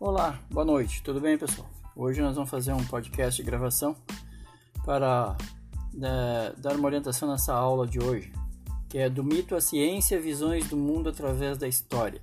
Olá, 0.00 0.40
boa 0.50 0.64
noite, 0.64 1.02
tudo 1.02 1.20
bem 1.20 1.36
pessoal? 1.36 1.68
Hoje 1.94 2.22
nós 2.22 2.34
vamos 2.34 2.48
fazer 2.48 2.72
um 2.72 2.82
podcast 2.86 3.36
de 3.38 3.46
gravação 3.46 3.94
para 4.82 5.36
é, 5.94 6.54
dar 6.56 6.74
uma 6.74 6.86
orientação 6.86 7.30
nessa 7.30 7.52
aula 7.52 7.86
de 7.86 8.02
hoje, 8.02 8.32
que 8.88 8.96
é 8.96 9.10
do 9.10 9.22
mito 9.22 9.54
à 9.54 9.60
ciência, 9.60 10.18
visões 10.18 10.66
do 10.70 10.76
mundo 10.78 11.10
através 11.10 11.58
da 11.58 11.68
história. 11.68 12.22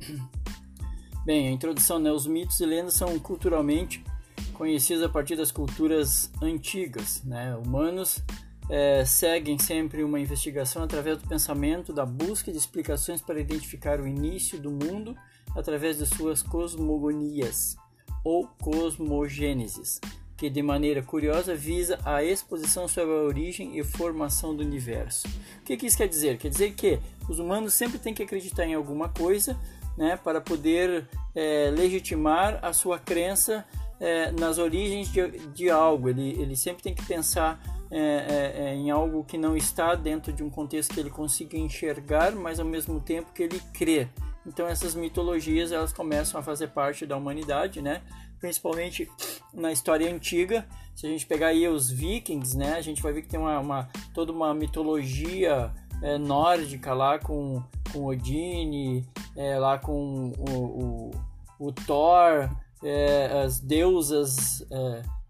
Bem, 1.24 1.48
a 1.48 1.50
introdução, 1.50 1.98
né? 1.98 2.12
Os 2.12 2.26
mitos 2.26 2.60
e 2.60 2.66
lendas 2.66 2.92
são 2.92 3.18
culturalmente 3.18 4.04
conhecidos 4.52 5.02
a 5.02 5.08
partir 5.08 5.34
das 5.34 5.50
culturas 5.50 6.30
antigas, 6.42 7.22
né? 7.24 7.56
Humanos 7.56 8.22
é, 8.68 9.02
seguem 9.06 9.58
sempre 9.58 10.04
uma 10.04 10.20
investigação 10.20 10.82
através 10.82 11.16
do 11.16 11.26
pensamento, 11.26 11.90
da 11.90 12.04
busca 12.04 12.52
de 12.52 12.58
explicações 12.58 13.22
para 13.22 13.40
identificar 13.40 13.98
o 13.98 14.06
início 14.06 14.60
do 14.60 14.70
mundo 14.70 15.16
através 15.54 15.98
de 15.98 16.06
suas 16.06 16.42
cosmogonias 16.42 17.76
ou 18.24 18.46
cosmogênesis, 18.60 20.00
que 20.36 20.48
de 20.48 20.62
maneira 20.62 21.02
curiosa 21.02 21.54
visa 21.54 21.98
a 22.04 22.24
exposição 22.24 22.88
sobre 22.88 23.14
a 23.14 23.22
origem 23.22 23.78
e 23.78 23.84
formação 23.84 24.54
do 24.54 24.62
universo. 24.62 25.28
O 25.60 25.64
que, 25.64 25.76
que 25.76 25.86
isso 25.86 25.96
quer 25.96 26.08
dizer? 26.08 26.38
Quer 26.38 26.48
dizer 26.48 26.72
que 26.74 26.98
os 27.28 27.38
humanos 27.38 27.74
sempre 27.74 27.98
têm 27.98 28.14
que 28.14 28.22
acreditar 28.22 28.64
em 28.64 28.74
alguma 28.74 29.08
coisa 29.08 29.58
né, 29.96 30.16
para 30.16 30.40
poder 30.40 31.06
é, 31.34 31.70
legitimar 31.70 32.58
a 32.62 32.72
sua 32.72 32.98
crença 32.98 33.64
é, 34.00 34.32
nas 34.32 34.58
origens 34.58 35.10
de, 35.12 35.28
de 35.48 35.70
algo. 35.70 36.08
Ele, 36.08 36.30
ele 36.40 36.56
sempre 36.56 36.82
tem 36.82 36.94
que 36.94 37.04
pensar 37.06 37.60
é, 37.90 38.52
é, 38.56 38.74
em 38.74 38.90
algo 38.90 39.24
que 39.24 39.38
não 39.38 39.56
está 39.56 39.94
dentro 39.94 40.32
de 40.32 40.42
um 40.42 40.50
contexto 40.50 40.92
que 40.92 41.00
ele 41.00 41.10
consiga 41.10 41.56
enxergar, 41.56 42.32
mas 42.32 42.58
ao 42.58 42.66
mesmo 42.66 43.00
tempo 43.00 43.32
que 43.32 43.42
ele 43.42 43.60
crê. 43.72 44.08
Então 44.46 44.66
essas 44.66 44.94
mitologias 44.94 45.72
elas 45.72 45.92
começam 45.92 46.38
a 46.38 46.42
fazer 46.42 46.68
parte 46.68 47.06
da 47.06 47.16
humanidade, 47.16 47.80
né? 47.80 48.02
Principalmente 48.38 49.10
na 49.52 49.72
história 49.72 50.12
antiga. 50.12 50.66
Se 50.94 51.06
a 51.06 51.10
gente 51.10 51.26
pegar 51.26 51.48
aí 51.48 51.66
os 51.66 51.90
vikings, 51.90 52.56
né? 52.56 52.74
A 52.74 52.82
gente 52.82 53.02
vai 53.02 53.12
ver 53.12 53.22
que 53.22 53.28
tem 53.28 53.40
uma, 53.40 53.58
uma 53.58 53.88
toda 54.12 54.32
uma 54.32 54.52
mitologia 54.54 55.72
é, 56.02 56.18
nórdica 56.18 56.92
lá 56.92 57.18
com, 57.18 57.62
com 57.92 58.04
Odin, 58.04 59.04
é, 59.36 59.58
lá 59.58 59.78
com 59.78 60.32
o, 60.38 61.10
o, 61.58 61.66
o 61.68 61.72
Thor, 61.72 62.50
é, 62.82 63.42
as 63.44 63.58
deusas 63.60 64.66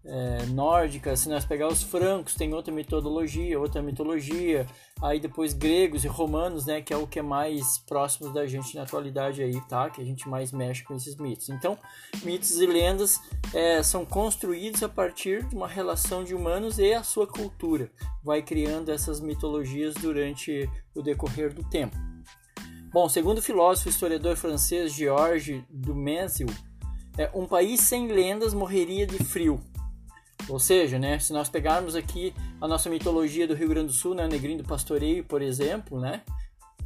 é, 0.07 0.45
nórdicas, 0.47 1.21
se 1.21 1.29
nós 1.29 1.45
pegar 1.45 1.67
os 1.67 1.81
francos, 1.81 2.35
tem 2.35 2.53
outra 2.53 2.73
metodologia, 2.73 3.59
outra 3.59 3.81
mitologia, 3.81 4.67
aí 5.01 5.19
depois 5.19 5.53
gregos 5.53 6.05
e 6.05 6.07
romanos, 6.07 6.65
né, 6.65 6.81
que 6.81 6.93
é 6.93 6.97
o 6.97 7.07
que 7.07 7.19
é 7.19 7.21
mais 7.21 7.79
próximo 7.79 8.31
da 8.31 8.45
gente 8.45 8.75
na 8.75 8.83
atualidade 8.83 9.41
aí, 9.41 9.59
tá, 9.67 9.89
que 9.89 10.01
a 10.01 10.05
gente 10.05 10.29
mais 10.29 10.51
mexe 10.51 10.83
com 10.83 10.95
esses 10.95 11.15
mitos. 11.15 11.49
Então, 11.49 11.77
mitos 12.23 12.59
e 12.59 12.65
lendas 12.65 13.19
é, 13.53 13.81
são 13.81 14.05
construídos 14.05 14.83
a 14.83 14.89
partir 14.89 15.43
de 15.45 15.55
uma 15.55 15.67
relação 15.67 16.23
de 16.23 16.35
humanos 16.35 16.77
e 16.77 16.93
a 16.93 17.03
sua 17.03 17.25
cultura, 17.25 17.91
vai 18.23 18.41
criando 18.41 18.91
essas 18.91 19.19
mitologias 19.19 19.95
durante 19.95 20.69
o 20.93 21.01
decorrer 21.01 21.53
do 21.53 21.63
tempo. 21.63 21.97
Bom, 22.93 23.09
segundo 23.09 23.39
o 23.39 23.41
filósofo 23.41 23.89
e 23.89 23.91
historiador 23.91 24.37
francês 24.37 24.93
Georges 24.93 25.63
Dumézil, 25.69 26.47
é, 27.17 27.29
um 27.33 27.45
país 27.45 27.81
sem 27.81 28.07
lendas 28.07 28.53
morreria 28.53 29.07
de 29.07 29.17
frio. 29.23 29.59
Ou 30.47 30.59
seja, 30.59 30.99
né, 30.99 31.17
se 31.17 31.33
nós 31.33 31.49
pegarmos 31.49 31.95
aqui 31.95 32.33
a 32.61 32.67
nossa 32.67 32.89
mitologia 32.89 33.47
do 33.47 33.55
Rio 33.55 33.69
Grande 33.69 33.87
do 33.87 33.93
Sul, 33.93 34.13
né, 34.13 34.25
o 34.25 34.29
Negrinho 34.29 34.59
do 34.59 34.67
Pastoreio, 34.67 35.23
por 35.23 35.41
exemplo, 35.41 35.99
né, 35.99 36.21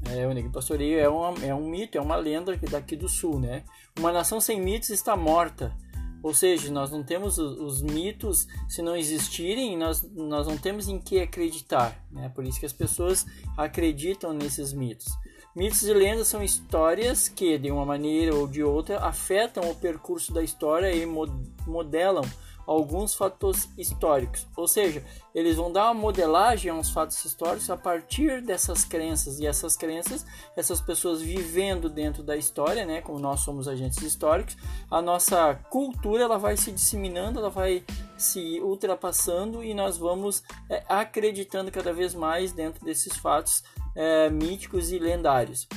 é, 0.10 0.26
o 0.26 0.30
Negrinho 0.30 0.50
do 0.50 0.54
Pastoreio 0.54 1.00
é, 1.00 1.10
uma, 1.10 1.46
é 1.46 1.54
um 1.54 1.70
mito, 1.70 1.98
é 1.98 2.02
uma 2.02 2.16
lenda 2.16 2.56
daqui 2.70 2.96
do 2.96 3.10
Sul, 3.10 3.40
né. 3.40 3.64
Uma 3.98 4.12
nação 4.12 4.40
sem 4.40 4.62
mitos 4.62 4.90
está 4.90 5.16
morta. 5.16 5.76
Ou 6.22 6.34
seja, 6.34 6.72
nós 6.72 6.92
não 6.92 7.02
temos 7.02 7.38
os, 7.38 7.58
os 7.60 7.82
mitos, 7.82 8.46
se 8.68 8.82
não 8.82 8.96
existirem, 8.96 9.78
nós, 9.78 10.04
nós 10.14 10.48
não 10.48 10.58
temos 10.58 10.90
em 10.90 11.00
que 11.00 11.20
acreditar. 11.20 12.04
Né? 12.12 12.30
Por 12.36 12.44
isso 12.44 12.60
que 12.60 12.66
as 12.66 12.74
pessoas 12.74 13.26
acreditam 13.58 14.34
nesses 14.34 14.74
mitos. 14.74 15.08
Mitos 15.56 15.84
e 15.84 15.94
lendas 15.94 16.28
são 16.28 16.44
histórias 16.44 17.28
que, 17.28 17.58
de 17.58 17.72
uma 17.72 17.86
maneira 17.86 18.36
ou 18.36 18.48
de 18.48 18.62
outra, 18.62 19.00
afetam 19.00 19.70
o 19.70 19.76
percurso 19.76 20.34
da 20.34 20.44
história 20.44 20.94
e 20.94 21.06
modelam 21.66 22.24
alguns 22.70 23.16
fatos 23.16 23.68
históricos, 23.78 24.46
ou 24.56 24.68
seja, 24.68 25.04
eles 25.34 25.56
vão 25.56 25.72
dar 25.72 25.86
uma 25.86 25.94
modelagem 25.96 26.72
aos 26.72 26.92
fatos 26.92 27.24
históricos 27.26 27.68
a 27.70 27.76
partir 27.76 28.42
dessas 28.42 28.86
crenças 28.86 29.40
e 29.40 29.48
essas 29.48 29.76
crenças, 29.76 30.24
essas 30.56 30.80
pessoas 30.80 31.20
vivendo 31.20 31.90
dentro 31.90 32.22
da 32.22 32.38
história, 32.38 32.86
né, 32.86 33.02
como 33.02 33.18
nós 33.18 33.40
somos 33.40 33.68
agentes 33.68 34.02
históricos, 34.04 34.56
a 34.90 35.02
nossa 35.02 35.56
cultura 35.70 36.24
ela 36.24 36.38
vai 36.38 36.56
se 36.56 36.72
disseminando, 36.72 37.40
ela 37.40 37.50
vai 37.50 37.84
se 38.16 38.60
ultrapassando 38.62 39.64
e 39.64 39.74
nós 39.74 39.98
vamos 39.98 40.44
é, 40.70 40.84
acreditando 40.88 41.72
cada 41.72 41.92
vez 41.92 42.14
mais 42.14 42.52
dentro 42.52 42.86
desses 42.86 43.18
fatos 43.18 43.64
é, 43.96 44.30
míticos 44.30 44.92
e 44.92 45.00
lendários. 45.00 45.68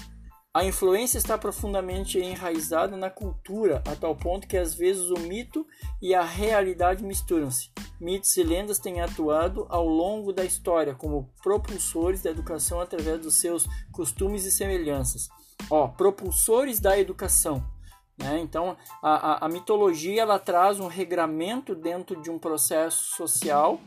A 0.54 0.66
influência 0.66 1.16
está 1.16 1.38
profundamente 1.38 2.18
enraizada 2.18 2.94
na 2.94 3.08
cultura, 3.08 3.82
a 3.90 3.96
tal 3.96 4.14
ponto 4.14 4.46
que 4.46 4.58
às 4.58 4.74
vezes 4.74 5.08
o 5.08 5.18
mito 5.20 5.66
e 6.00 6.14
a 6.14 6.22
realidade 6.22 7.02
misturam-se. 7.02 7.70
Mitos 7.98 8.36
e 8.36 8.42
lendas 8.42 8.78
têm 8.78 9.00
atuado 9.00 9.64
ao 9.70 9.86
longo 9.86 10.30
da 10.30 10.44
história 10.44 10.94
como 10.94 11.32
propulsores 11.42 12.20
da 12.20 12.30
educação 12.30 12.82
através 12.82 13.18
dos 13.20 13.36
seus 13.36 13.66
costumes 13.90 14.44
e 14.44 14.52
semelhanças. 14.52 15.30
Ó, 15.70 15.88
propulsores 15.88 16.78
da 16.80 16.98
educação. 16.98 17.64
Né? 18.19 18.38
Então, 18.40 18.76
a, 19.02 19.44
a, 19.44 19.46
a 19.46 19.48
mitologia 19.48 20.20
ela 20.20 20.38
traz 20.38 20.78
um 20.78 20.86
regramento 20.86 21.74
dentro 21.74 22.20
de 22.20 22.30
um 22.30 22.38
processo 22.38 23.16
social 23.16 23.80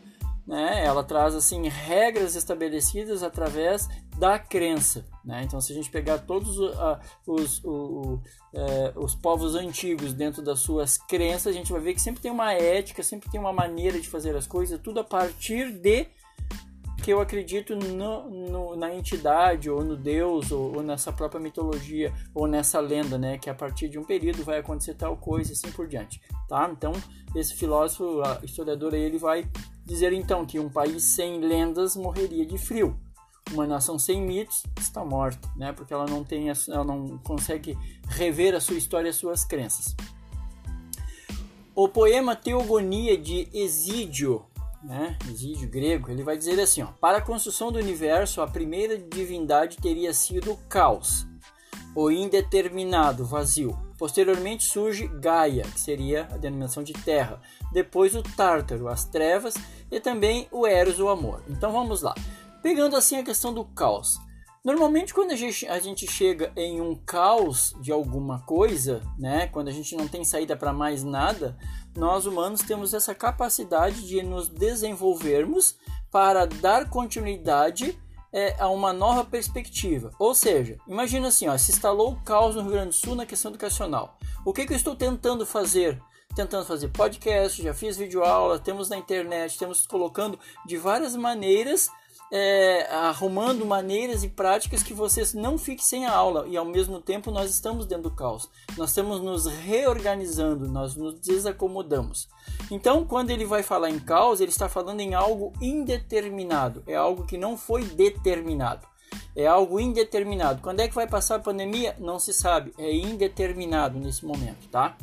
né? 0.46 0.86
Ela 0.86 1.04
traz 1.04 1.34
assim 1.34 1.68
regras 1.68 2.36
estabelecidas 2.36 3.24
através 3.24 3.90
da 4.18 4.40
crença, 4.40 5.06
né? 5.24 5.44
Então, 5.44 5.60
se 5.60 5.72
a 5.72 5.76
gente 5.76 5.90
pegar 5.90 6.20
todos 6.20 6.58
uh, 6.58 6.98
os, 7.26 7.64
uh, 7.64 8.22
os 8.96 9.14
povos 9.16 9.56
antigos 9.56 10.14
dentro 10.14 10.42
das 10.42 10.60
suas 10.60 10.98
crenças, 10.98 11.48
a 11.48 11.52
gente 11.52 11.72
vai 11.72 11.82
ver 11.82 11.94
que 11.94 12.02
sempre 12.02 12.22
tem 12.22 12.32
uma 12.32 12.54
ética, 12.54 13.04
sempre 13.04 13.30
tem 13.30 13.40
uma 13.40 13.52
maneira 13.52 14.00
de 14.00 14.08
fazer 14.08 14.36
as 14.36 14.48
coisas, 14.48 14.80
tudo 14.82 15.00
a 15.00 15.04
partir 15.04 15.72
de 15.72 16.08
que 17.04 17.12
eu 17.12 17.20
acredito 17.22 17.76
no, 17.76 18.30
no, 18.30 18.76
na 18.76 18.96
entidade 18.96 19.70
ou 19.70 19.84
no 19.84 19.96
Deus 19.96 20.52
ou, 20.52 20.78
ou, 20.78 20.82
nessa 20.82 21.14
própria 21.14 21.40
mitologia 21.40 22.12
ou 22.34 22.48
nessa 22.48 22.80
lenda, 22.80 23.18
né? 23.18 23.38
Que 23.38 23.50
a 23.50 23.54
partir 23.54 23.90
de 23.90 24.00
um 24.00 24.04
período 24.04 24.44
vai 24.44 24.58
acontecer 24.58 24.96
tal 24.96 25.16
coisa 25.18 25.52
e 25.52 25.54
assim 25.54 25.72
por 25.72 25.88
diante, 25.88 26.20
tá? 26.48 26.68
Então 26.72 26.94
esse 27.36 27.54
filósofo, 27.54 28.24
historiador 28.44 28.94
ele 28.94 29.20
vai 29.20 29.48
dizer 29.86 30.14
então 30.14 30.46
que 30.46 30.58
um 30.58 30.70
país 30.70 31.04
sem 31.04 31.42
lendas 31.42 31.96
morreria 31.96 32.46
de 32.46 32.58
frio. 32.58 32.98
Uma 33.52 33.68
nação 33.68 34.00
sem 34.00 34.22
mitos 34.22 34.64
está 34.80 35.06
morta, 35.06 35.50
né? 35.56 35.72
Porque 35.72 35.94
ela 35.94 36.06
não 36.06 36.24
tem, 36.24 36.50
ela 36.50 36.84
não 36.84 37.18
consegue 37.20 37.78
rever 38.08 38.56
a 38.56 38.60
sua 38.60 38.76
história 38.76 39.08
e 39.08 39.12
as 39.12 39.16
suas 39.16 39.46
crenças. 39.46 39.96
O 41.76 41.88
poema 41.88 42.36
Teogonia 42.36 43.18
de 43.18 43.48
Exídio 43.54 44.46
né, 44.86 45.18
exídio 45.30 45.68
grego, 45.68 46.12
ele 46.12 46.24
vai 46.24 46.38
dizer 46.38 46.60
assim: 46.60 46.84
ó, 46.84 46.88
para 47.02 47.18
a 47.18 47.22
construção 47.22 47.72
do 47.72 47.80
universo, 47.80 48.42
a 48.42 48.48
primeira 48.48 48.98
divindade 48.98 49.78
teria 49.78 50.14
sido 50.14 50.54
o 50.54 50.58
caos, 50.70 51.28
o 51.96 52.12
indeterminado, 52.12 53.26
vazio. 53.26 53.78
Posteriormente 53.98 54.66
surge 54.66 55.08
Gaia, 55.08 55.64
que 55.64 55.80
seria 55.80 56.28
a 56.32 56.38
denominação 56.38 56.84
de 56.84 56.92
terra. 56.92 57.42
Depois 57.72 58.14
o 58.14 58.22
Tártaro, 58.22 58.90
as 58.90 59.06
trevas, 59.06 59.56
e 59.90 60.00
também 60.00 60.48
o 60.52 60.68
Eros, 60.68 61.00
o 61.00 61.08
amor. 61.08 61.42
Então 61.50 61.72
vamos 61.72 62.02
lá. 62.02 62.14
Pegando 62.66 62.96
assim 62.96 63.18
a 63.18 63.24
questão 63.24 63.54
do 63.54 63.64
caos. 63.64 64.20
Normalmente, 64.64 65.14
quando 65.14 65.30
a 65.30 65.36
gente, 65.36 65.68
a 65.68 65.78
gente 65.78 66.08
chega 66.12 66.52
em 66.56 66.82
um 66.82 66.96
caos 66.96 67.76
de 67.80 67.92
alguma 67.92 68.42
coisa, 68.42 69.04
né, 69.20 69.46
quando 69.46 69.68
a 69.68 69.72
gente 69.72 69.96
não 69.96 70.08
tem 70.08 70.24
saída 70.24 70.58
para 70.58 70.74
mais 70.74 71.04
nada, 71.04 71.56
nós 71.96 72.26
humanos 72.26 72.62
temos 72.62 72.96
essa 72.96 73.14
capacidade 73.14 74.08
de 74.08 74.24
nos 74.24 74.48
desenvolvermos 74.48 75.78
para 76.10 76.48
dar 76.48 76.90
continuidade 76.90 78.02
é, 78.34 78.56
a 78.60 78.68
uma 78.68 78.92
nova 78.92 79.24
perspectiva. 79.24 80.10
Ou 80.18 80.34
seja, 80.34 80.80
imagina 80.88 81.28
assim: 81.28 81.48
ó, 81.48 81.56
se 81.60 81.70
instalou 81.70 82.14
o 82.14 82.24
caos 82.24 82.56
no 82.56 82.64
Rio 82.64 82.72
Grande 82.72 82.90
do 82.90 82.96
Sul 82.96 83.14
na 83.14 83.28
questão 83.28 83.52
educacional. 83.52 84.18
O 84.44 84.52
que, 84.52 84.66
que 84.66 84.74
eu 84.74 84.78
estou 84.78 84.96
tentando 84.96 85.46
fazer? 85.46 86.02
Tentando 86.36 86.66
fazer 86.66 86.88
podcast, 86.88 87.62
já 87.62 87.76
fiz 87.76 87.96
vídeo 87.96 88.24
aula, 88.24 88.58
temos 88.58 88.90
na 88.90 88.98
internet, 88.98 89.56
temos 89.56 89.86
colocando 89.86 90.40
de 90.66 90.78
várias 90.78 91.16
maneiras 91.16 91.92
é, 92.38 92.86
arrumando 92.92 93.66
maneiras 93.66 94.22
e 94.22 94.28
práticas 94.28 94.84
que 94.84 94.94
vocês 94.94 95.34
não 95.34 95.58
fiquem 95.58 95.86
sem 95.86 96.06
a 96.06 96.12
aula 96.12 96.46
e 96.50 96.58
ao 96.58 96.66
mesmo 96.66 97.00
tempo 97.00 97.32
nós 97.32 97.50
estamos 97.50 97.86
dentro 97.86 98.10
do 98.10 98.12
caos. 98.12 98.50
Nós 98.78 98.90
estamos 98.90 99.22
nos 99.22 99.46
reorganizando, 99.46 100.68
nós 100.68 100.98
nos 100.98 101.18
desacomodamos. 101.22 102.28
Então, 102.70 103.06
quando 103.06 103.30
ele 103.30 103.46
vai 103.46 103.64
falar 103.64 103.90
em 103.90 104.00
caos, 104.00 104.42
ele 104.42 104.52
está 104.52 104.68
falando 104.68 105.00
em 105.00 105.14
algo 105.14 105.54
indeterminado, 105.62 106.84
é 106.86 106.96
algo 106.96 107.26
que 107.26 107.38
não 107.38 107.56
foi 107.56 107.86
determinado. 107.86 108.86
É 109.34 109.48
algo 109.48 109.80
indeterminado. 109.80 110.62
Quando 110.62 110.82
é 110.82 110.90
que 110.90 110.96
vai 110.96 111.08
passar 111.08 111.36
a 111.36 111.40
pandemia? 111.40 111.96
Não 112.00 112.20
se 112.20 112.34
sabe. 112.34 112.74
É 112.78 112.94
indeterminado 112.94 113.98
nesse 113.98 114.26
momento, 114.26 114.68
tá? 114.70 114.98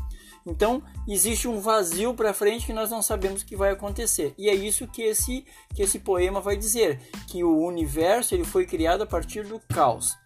Então, 0.46 0.82
existe 1.06 1.46
um 1.46 1.60
vazio 1.60 2.14
para 2.14 2.34
frente 2.34 2.66
que 2.66 2.72
nós 2.72 2.90
não 2.90 3.00
sabemos 3.00 3.42
o 3.42 3.46
que 3.46 3.56
vai 3.56 3.70
acontecer. 3.70 4.34
E 4.36 4.48
é 4.48 4.54
isso 4.54 4.88
que 4.88 5.02
esse, 5.02 5.44
que 5.74 5.82
esse 5.82 5.98
poema 6.00 6.40
vai 6.40 6.56
dizer, 6.56 7.00
que 7.28 7.44
o 7.44 7.64
universo 7.64 8.34
ele 8.34 8.44
foi 8.44 8.66
criado 8.66 9.02
a 9.02 9.06
partir 9.06 9.44
do 9.44 9.60
caos. 9.72 10.16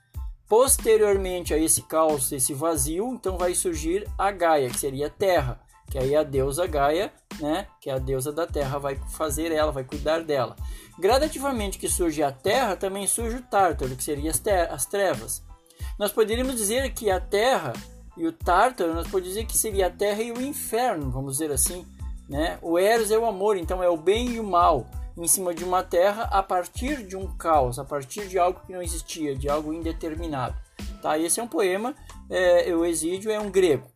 Posteriormente 0.49 1.53
a 1.53 1.59
esse 1.59 1.83
caos, 1.83 2.31
esse 2.33 2.55
vazio, 2.55 3.13
então 3.15 3.37
vai 3.37 3.55
surgir 3.55 4.09
a 4.17 4.31
Gaia, 4.31 4.71
que 4.71 4.79
seria 4.79 5.09
a 5.09 5.11
Terra, 5.11 5.61
que 5.91 5.99
aí 5.99 6.15
a 6.15 6.23
deusa 6.23 6.67
Gaia, 6.67 7.13
né, 7.41 7.67
que 7.81 7.91
é 7.91 7.93
a 7.93 7.99
deusa 7.99 8.33
da 8.33 8.47
Terra, 8.47 8.79
vai 8.79 8.97
fazer 9.11 9.53
ela, 9.53 9.73
vai 9.73 9.85
cuidar 9.85 10.23
dela. 10.23 10.57
Gradativamente 10.99 11.79
que 11.79 11.89
surge 11.89 12.23
a 12.23 12.33
Terra, 12.33 12.77
também 12.77 13.07
surge 13.07 13.37
o 13.37 13.43
Tártaro, 13.43 13.95
que 13.95 14.05
seria 14.05 14.31
as, 14.31 14.43
as 14.71 14.87
trevas. 14.87 15.45
Nós 15.99 16.13
poderíamos 16.13 16.57
dizer 16.57 16.93
que 16.95 17.11
a 17.11 17.21
Terra 17.21 17.73
e 18.17 18.27
o 18.27 18.33
Tártaro, 18.33 18.95
nós 18.95 19.07
podemos 19.09 19.35
dizer 19.35 19.47
que 19.47 19.57
seria 19.57 19.89
a 19.89 19.91
Terra 19.91 20.23
e 20.23 20.33
o 20.33 20.41
Inferno, 20.41 21.11
vamos 21.11 21.33
dizer 21.35 21.51
assim. 21.51 21.87
Né? 22.29 22.59
O 22.63 22.79
Eros 22.79 23.11
é 23.11 23.19
o 23.19 23.27
amor, 23.27 23.57
então 23.57 23.83
é 23.83 23.89
o 23.89 23.97
bem 23.97 24.31
e 24.31 24.41
o 24.41 24.45
mal 24.45 24.87
em 25.17 25.27
cima 25.27 25.55
de 25.55 25.65
uma 25.65 25.83
Terra 25.83 26.25
a 26.25 26.43
partir 26.43 27.07
de 27.07 27.17
um 27.17 27.27
caos, 27.37 27.79
a 27.79 27.85
partir 27.85 28.29
de 28.29 28.39
algo 28.39 28.61
que 28.67 28.73
não 28.73 28.83
existia, 28.83 29.35
de 29.35 29.49
algo 29.49 29.73
indeterminado. 29.73 30.57
Tá? 31.01 31.19
Esse 31.19 31.41
é 31.41 31.43
um 31.43 31.49
poema, 31.49 31.95
é, 32.29 32.75
o 32.75 32.85
Exídio 32.85 33.31
é 33.31 33.39
um 33.39 33.51
grego. 33.51 33.87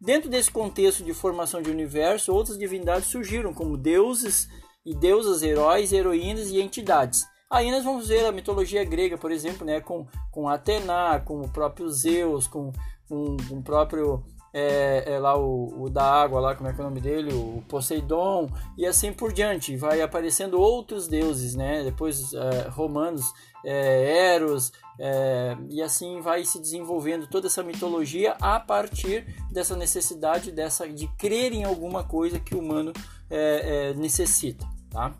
Dentro 0.00 0.30
desse 0.30 0.50
contexto 0.50 1.04
de 1.04 1.12
formação 1.12 1.60
de 1.60 1.70
universo, 1.70 2.32
outras 2.32 2.56
divindades 2.56 3.08
surgiram, 3.08 3.52
como 3.52 3.76
deuses 3.76 4.48
e 4.84 4.94
deusas, 4.94 5.42
heróis, 5.42 5.92
heroínas 5.92 6.48
e 6.48 6.60
entidades. 6.60 7.26
Aí 7.50 7.70
nós 7.70 7.84
vamos 7.84 8.08
ver 8.08 8.24
a 8.24 8.32
mitologia 8.32 8.84
grega, 8.84 9.18
por 9.18 9.30
exemplo, 9.30 9.66
né, 9.66 9.80
com, 9.80 10.06
com 10.30 10.48
Atena, 10.48 11.20
com 11.20 11.40
o 11.40 11.48
próprio 11.48 11.90
Zeus, 11.90 12.46
com, 12.46 12.72
com 13.10 13.36
o 13.50 13.62
próprio 13.62 14.22
é, 14.52 15.04
é, 15.06 15.18
lá 15.18 15.36
o, 15.36 15.82
o, 15.84 15.90
da 15.90 16.04
água, 16.04 16.40
lá 16.40 16.54
como 16.54 16.68
é 16.68 16.72
que 16.72 16.80
é 16.80 16.84
o 16.84 16.88
nome 16.88 17.00
dele, 17.00 17.32
o 17.32 17.62
Poseidon, 17.68 18.48
e 18.78 18.86
assim 18.86 19.12
por 19.12 19.32
diante. 19.32 19.76
Vai 19.76 20.00
aparecendo 20.00 20.60
outros 20.60 21.08
deuses, 21.08 21.54
né? 21.54 21.82
Depois 21.82 22.32
é, 22.32 22.68
romanos, 22.68 23.32
é, 23.64 24.34
Eros, 24.34 24.72
é, 24.98 25.56
e 25.68 25.82
assim 25.82 26.20
vai 26.20 26.44
se 26.44 26.60
desenvolvendo 26.60 27.26
toda 27.26 27.46
essa 27.46 27.62
mitologia 27.62 28.36
a 28.40 28.58
partir 28.58 29.26
dessa 29.50 29.76
necessidade 29.76 30.50
dessa 30.52 30.88
de 30.88 31.08
crer 31.16 31.52
em 31.52 31.64
alguma 31.64 32.04
coisa 32.04 32.38
que 32.38 32.54
o 32.54 32.60
humano 32.60 32.92
é, 33.28 33.92
necessita, 33.94 34.66
tá? 34.90 35.12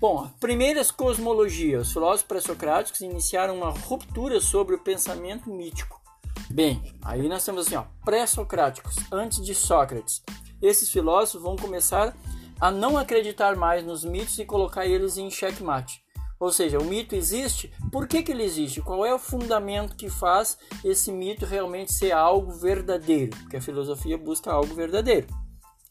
Bom, 0.00 0.28
primeiras 0.38 0.90
cosmologias. 0.90 1.88
Os 1.88 1.92
filósofos 1.92 2.22
pré-socráticos 2.22 3.00
iniciaram 3.00 3.56
uma 3.56 3.70
ruptura 3.70 4.40
sobre 4.40 4.76
o 4.76 4.78
pensamento 4.78 5.50
mítico. 5.50 6.00
Bem, 6.50 6.82
aí 7.02 7.28
nós 7.28 7.44
temos 7.44 7.66
assim, 7.66 7.76
ó, 7.76 7.84
pré-socráticos, 8.04 8.96
antes 9.12 9.44
de 9.44 9.54
Sócrates. 9.54 10.22
Esses 10.62 10.90
filósofos 10.90 11.42
vão 11.42 11.56
começar 11.56 12.16
a 12.60 12.70
não 12.70 12.96
acreditar 12.96 13.54
mais 13.54 13.84
nos 13.84 14.04
mitos 14.04 14.38
e 14.38 14.44
colocar 14.44 14.86
eles 14.86 15.16
em 15.18 15.30
xeque-mate. 15.30 16.02
Ou 16.40 16.52
seja, 16.52 16.78
o 16.78 16.84
mito 16.84 17.14
existe, 17.14 17.72
por 17.90 18.06
que, 18.06 18.22
que 18.22 18.32
ele 18.32 18.44
existe? 18.44 18.80
Qual 18.80 19.04
é 19.04 19.12
o 19.12 19.18
fundamento 19.18 19.96
que 19.96 20.08
faz 20.08 20.56
esse 20.84 21.10
mito 21.10 21.44
realmente 21.44 21.92
ser 21.92 22.12
algo 22.12 22.52
verdadeiro? 22.52 23.36
Porque 23.38 23.56
a 23.56 23.62
filosofia 23.62 24.16
busca 24.16 24.52
algo 24.52 24.72
verdadeiro, 24.74 25.26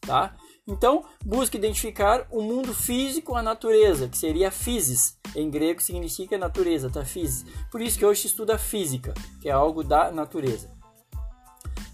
tá? 0.00 0.34
Então, 0.68 1.02
busca 1.24 1.56
identificar 1.56 2.26
o 2.30 2.42
mundo 2.42 2.74
físico, 2.74 3.34
a 3.34 3.42
natureza, 3.42 4.06
que 4.06 4.18
seria 4.18 4.48
a 4.48 4.50
physis. 4.50 5.16
Em 5.34 5.48
grego 5.48 5.80
significa 5.80 6.36
natureza, 6.36 6.90
tá? 6.90 7.06
Physis. 7.06 7.46
Por 7.70 7.80
isso 7.80 7.98
que 7.98 8.04
hoje 8.04 8.20
se 8.20 8.26
estuda 8.26 8.58
física, 8.58 9.14
que 9.40 9.48
é 9.48 9.52
algo 9.52 9.82
da 9.82 10.12
natureza. 10.12 10.70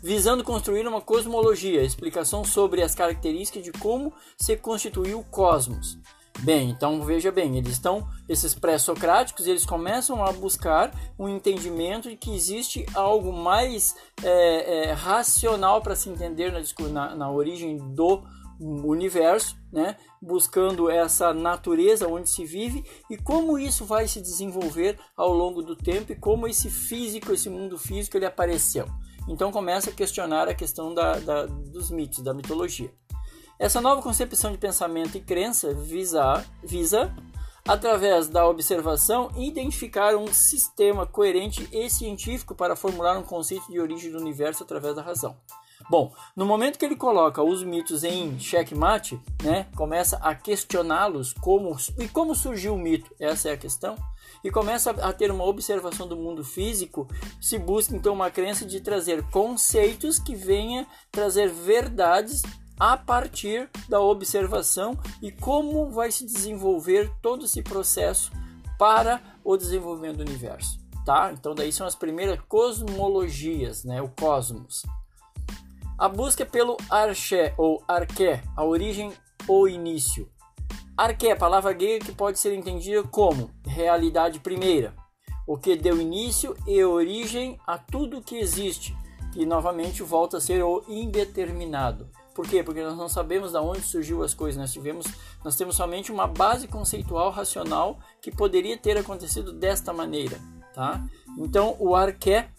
Visando 0.03 0.43
construir 0.43 0.87
uma 0.89 1.01
cosmologia, 1.01 1.85
explicação 1.85 2.45
sobre 2.45 2.83
as 2.83 2.97
características 2.97 3.63
de 3.63 3.71
como 3.71 4.13
se 4.37 4.57
constituiu 4.57 5.21
o 5.21 5.25
cosmos. 5.25 5.97
Bem, 6.41 6.69
então 6.69 7.01
veja 7.05 7.31
bem, 7.31 7.57
eles 7.57 7.75
estão, 7.75 8.07
esses 8.29 8.55
pré-socráticos, 8.55 9.47
eles 9.47 9.65
começam 9.65 10.23
a 10.23 10.33
buscar 10.33 10.93
um 11.17 11.29
entendimento 11.29 12.11
de 12.11 12.17
que 12.17 12.35
existe 12.35 12.85
algo 12.93 13.33
mais 13.33 13.95
é, 14.23 14.89
é, 14.89 14.93
racional 14.93 15.81
para 15.81 15.95
se 15.95 16.11
entender 16.11 16.53
na, 16.53 16.89
na, 16.89 17.15
na 17.15 17.31
origem 17.31 17.79
do 17.95 18.25
universo, 18.61 19.57
né? 19.73 19.97
buscando 20.21 20.91
essa 20.91 21.35
natureza 21.35 22.09
onde 22.09 22.31
se 22.31 22.45
vive 22.45 22.85
e 23.11 23.17
como 23.17 23.59
isso 23.59 23.85
vai 23.85 24.09
se 24.09 24.21
desenvolver 24.21 24.99
ao 25.17 25.33
longo 25.33 25.63
do 25.63 25.77
tempo 25.77 26.13
e 26.13 26.17
como 26.17 26.47
esse 26.47 26.71
físico, 26.71 27.33
esse 27.33 27.51
mundo 27.51 27.77
físico, 27.79 28.17
ele 28.17 28.27
apareceu. 28.27 28.87
Então 29.29 29.51
começa 29.51 29.91
a 29.91 29.93
questionar 29.93 30.49
a 30.49 30.55
questão 30.55 30.95
da, 30.95 31.19
da, 31.19 31.47
dos 31.47 31.91
mitos, 31.91 32.23
da 32.23 32.35
mitologia. 32.35 32.93
Essa 33.59 33.81
nova 33.81 34.03
concepção 34.03 34.51
de 34.51 34.59
pensamento 34.59 35.17
e 35.17 35.21
crença 35.21 35.73
visa, 35.73 36.45
visa, 36.63 37.15
através 37.67 38.29
da 38.29 38.47
observação, 38.47 39.31
identificar 39.37 40.15
um 40.17 40.27
sistema 40.27 41.07
coerente 41.07 41.67
e 41.73 41.89
científico 41.89 42.55
para 42.55 42.77
formular 42.77 43.17
um 43.17 43.23
conceito 43.23 43.71
de 43.71 43.81
origem 43.81 44.11
do 44.11 44.19
universo 44.19 44.63
através 44.65 44.95
da 44.95 45.03
razão. 45.03 45.37
Bom, 45.91 46.15
no 46.35 46.47
momento 46.47 46.79
que 46.79 46.85
ele 46.85 46.97
coloca 46.97 47.43
os 47.43 47.63
mitos 47.63 48.05
em 48.05 48.39
xeque-mate, 48.39 49.21
né, 49.43 49.67
começa 49.77 50.17
a 50.17 50.35
questioná-los 50.35 51.33
como 51.35 51.77
e 51.99 52.09
como 52.09 52.35
surgiu 52.35 52.75
o 52.75 52.79
mito, 52.79 53.15
essa 53.21 53.51
é 53.51 53.53
a 53.53 53.57
questão, 53.57 53.95
e 54.43 54.51
começa 54.51 54.91
a 54.91 55.13
ter 55.13 55.31
uma 55.31 55.45
observação 55.45 56.09
do 56.09 56.17
mundo 56.17 56.43
físico, 56.43 57.07
se 57.41 57.59
busca 57.59 57.95
então 57.95 58.15
uma 58.15 58.31
crença 58.31 58.65
de 58.65 58.81
trazer 58.81 59.23
conceitos 59.31 60.19
que 60.19 60.35
venha 60.35 60.87
trazer 61.13 61.51
verdades 61.51 62.43
a 62.79 62.97
partir 62.97 63.71
da 63.89 64.01
observação 64.01 64.99
e 65.23 65.31
como 65.31 65.91
vai 65.91 66.11
se 66.11 66.25
desenvolver 66.25 67.13
todo 67.23 67.45
esse 67.45 67.63
processo 67.63 68.33
para 68.79 69.23
o 69.45 69.57
desenvolvimento 69.57 70.17
do 70.17 70.29
universo, 70.29 70.79
tá? 71.05 71.31
Então 71.33 71.55
daí 71.55 71.73
são 71.73 71.87
as 71.87 71.95
primeiras 71.95 72.41
cosmologias, 72.49 73.85
né, 73.85 74.03
o 74.03 74.09
cosmos. 74.09 74.83
A 76.05 76.09
busca 76.11 76.45
pelo 76.45 76.77
arché 76.91 77.55
ou 77.57 77.83
arqué, 77.89 78.43
a 78.55 78.63
origem 78.63 79.11
ou 79.49 79.67
início. 79.67 80.29
Arqué, 80.95 81.35
palavra 81.35 81.73
grega 81.73 82.05
que 82.05 82.13
pode 82.13 82.39
ser 82.39 82.53
entendida 82.53 83.03
como 83.05 83.51
realidade 83.67 84.39
primeira, 84.39 84.95
o 85.47 85.57
que 85.57 85.75
deu 85.75 85.99
início 85.99 86.55
e 86.67 86.85
origem 86.85 87.59
a 87.67 87.79
tudo 87.79 88.21
que 88.21 88.37
existe, 88.37 88.95
e 89.35 89.47
novamente 89.47 90.03
volta 90.03 90.37
a 90.37 90.41
ser 90.43 90.63
o 90.63 90.85
indeterminado. 90.87 92.11
Por 92.35 92.47
quê? 92.47 92.63
Porque 92.63 92.83
nós 92.83 92.99
não 92.99 93.09
sabemos 93.09 93.53
de 93.53 93.57
onde 93.57 93.81
surgiu 93.81 94.23
as 94.23 94.35
coisas. 94.35 94.61
Nós 94.61 94.75
tivemos, 94.75 95.07
nós 95.43 95.57
temos 95.57 95.75
somente 95.75 96.13
uma 96.13 96.27
base 96.27 96.69
conceitual 96.69 97.31
racional 97.31 97.99
que 98.21 98.31
poderia 98.31 98.77
ter 98.77 98.99
acontecido 98.99 99.55
desta 99.55 99.91
maneira, 99.91 100.39
tá? 100.75 101.03
Então, 101.39 101.75
o 101.81 101.97
arqué 101.97 102.51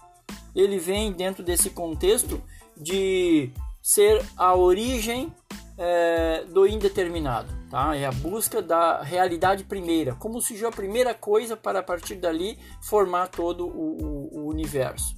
ele 0.55 0.79
vem 0.79 1.11
dentro 1.11 1.43
desse 1.43 1.69
contexto 1.69 2.41
de 2.77 3.51
ser 3.81 4.23
a 4.35 4.55
origem 4.55 5.31
é, 5.77 6.45
do 6.45 6.65
indeterminado, 6.65 7.51
tá? 7.69 7.95
É 7.95 8.05
a 8.05 8.11
busca 8.11 8.61
da 8.61 9.01
realidade 9.01 9.63
primeira, 9.63 10.15
como 10.15 10.41
surgiu 10.41 10.67
a 10.67 10.71
primeira 10.71 11.13
coisa 11.13 11.57
para 11.57 11.79
a 11.79 11.83
partir 11.83 12.15
dali 12.15 12.57
formar 12.81 13.27
todo 13.27 13.67
o, 13.67 14.31
o, 14.31 14.39
o 14.39 14.47
universo. 14.47 15.15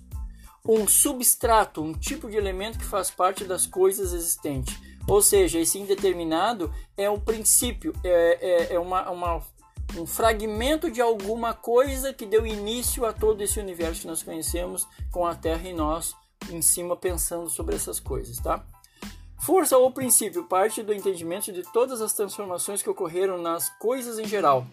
Um 0.67 0.87
substrato, 0.87 1.81
um 1.81 1.93
tipo 1.93 2.29
de 2.29 2.35
elemento 2.35 2.77
que 2.77 2.85
faz 2.85 3.09
parte 3.09 3.45
das 3.45 3.65
coisas 3.65 4.11
existentes. 4.11 4.77
Ou 5.07 5.21
seja, 5.21 5.59
esse 5.59 5.79
indeterminado 5.79 6.73
é 6.97 7.09
o 7.09 7.17
princípio, 7.17 7.93
é, 8.03 8.37
é, 8.41 8.73
é 8.73 8.79
uma, 8.79 9.09
uma, 9.09 9.41
um 9.97 10.05
fragmento 10.05 10.91
de 10.91 10.99
alguma 10.99 11.53
coisa 11.53 12.11
que 12.11 12.25
deu 12.25 12.45
início 12.45 13.05
a 13.05 13.13
todo 13.13 13.41
esse 13.41 13.59
universo 13.59 14.01
que 14.01 14.07
nós 14.07 14.21
conhecemos 14.21 14.85
com 15.09 15.25
a 15.25 15.33
Terra 15.33 15.69
e 15.69 15.73
nós 15.73 16.13
em 16.51 16.61
cima 16.61 16.95
pensando 16.95 17.49
sobre 17.49 17.75
essas 17.75 17.99
coisas, 17.99 18.37
tá? 18.37 18.63
Força 19.39 19.77
ou 19.77 19.91
princípio 19.91 20.43
parte 20.43 20.81
do 20.81 20.93
entendimento 20.93 21.51
de 21.51 21.63
todas 21.71 22.01
as 22.01 22.13
transformações 22.13 22.81
que 22.81 22.89
ocorreram 22.89 23.37
nas 23.37 23.69
coisas 23.77 24.19
em 24.19 24.27
geral. 24.27 24.65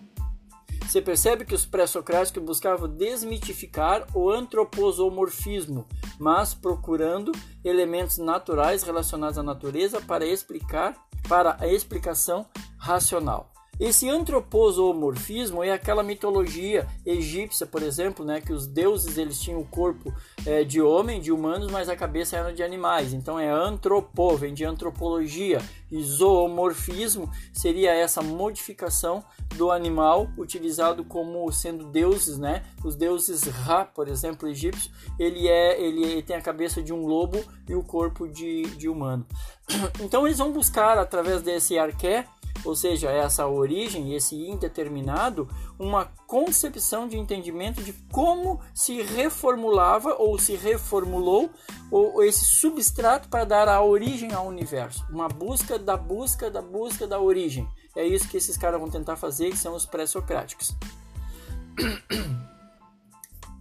Você 0.87 1.01
percebe 1.01 1.45
que 1.45 1.55
os 1.55 1.65
pré-socráticos 1.65 2.43
buscavam 2.43 2.89
desmitificar 2.89 4.07
o 4.15 4.31
antroposomorfismo, 4.31 5.87
mas 6.19 6.55
procurando 6.55 7.33
elementos 7.65 8.19
naturais 8.19 8.83
relacionados 8.83 9.39
à 9.39 9.43
natureza 9.43 10.01
para 10.01 10.27
explicar 10.27 10.95
para 11.29 11.57
a 11.59 11.67
explicação 11.67 12.47
racional. 12.79 13.54
Esse 13.79 14.09
antroposomorfismo 14.09 15.63
é 15.63 15.73
aquela 15.73 16.03
mitologia 16.03 16.87
egípcia, 17.05 17.67
por 17.67 17.83
exemplo, 17.83 18.25
né, 18.25 18.41
que 18.41 18.53
os 18.53 18.67
deuses 18.67 19.19
eles 19.19 19.41
tinham 19.41 19.61
o 19.61 19.67
corpo 19.67 20.15
é, 20.47 20.63
de 20.63 20.81
homem, 20.81 21.21
de 21.21 21.33
humanos, 21.33 21.71
mas 21.71 21.89
a 21.89 21.97
cabeça 21.97 22.37
era 22.37 22.53
de 22.53 22.63
animais. 22.63 23.13
Então 23.13 23.39
é 23.39 23.51
antropo, 23.51 24.37
vem 24.37 24.55
de 24.55 24.65
antropologia. 24.65 25.61
E 25.91 26.03
zoomorfismo 26.03 27.31
seria 27.53 27.93
essa 27.95 28.21
modificação 28.23 29.25
do 29.55 29.71
animal 29.71 30.29
utilizado 30.37 31.05
como 31.05 31.51
sendo 31.53 31.85
deuses, 31.87 32.39
né? 32.39 32.65
Os 32.85 32.97
deuses 32.97 33.45
Ra, 33.45 33.85
por 33.85 34.09
exemplo, 34.09 34.49
egípcio, 34.49 34.91
ele 35.19 35.49
é 35.49 35.81
ele 35.81 36.23
tem 36.23 36.37
a 36.37 36.41
cabeça 36.41 36.83
de 36.83 36.93
um 36.93 37.07
lobo 37.07 37.43
e 37.69 37.75
o 37.75 37.83
corpo 37.83 38.27
de, 38.27 38.63
de 38.77 38.89
humano. 38.89 39.27
Então 40.01 40.27
eles 40.27 40.39
vão 40.39 40.53
buscar 40.53 40.99
através 40.99 41.41
desse 41.43 41.79
arqué 41.79 42.27
ou 42.65 42.75
seja, 42.75 43.11
essa 43.11 43.47
origem, 43.47 44.15
esse 44.15 44.35
indeterminado, 44.35 45.49
uma 45.79 46.07
concepção 46.27 47.09
de 47.09 47.17
entendimento 47.17 47.83
de 47.83 47.93
como 48.13 48.61
se 48.75 49.03
reformulava 49.03 50.15
ou 50.19 50.39
se 50.39 50.57
reformulou 50.57 51.51
ou 51.91 52.23
esse 52.23 52.45
substrato 52.45 53.29
para 53.29 53.45
dar 53.45 53.69
a 53.69 53.83
origem 53.83 54.33
ao 54.33 54.47
universo. 54.47 55.05
Uma 55.11 55.29
busca 55.29 55.79
da 55.79 55.97
busca 55.97 56.51
da 56.51 56.63
busca 56.63 57.07
da 57.07 57.21
origem. 57.21 57.69
É 57.97 58.05
isso 58.05 58.29
que 58.29 58.37
esses 58.37 58.57
caras 58.57 58.81
vão 58.81 58.91
tentar 58.91 59.17
fazer, 59.17 59.51
que 59.51 59.59
são 59.59 59.75
os 59.75 59.87
pré-socráticos. 59.87 60.75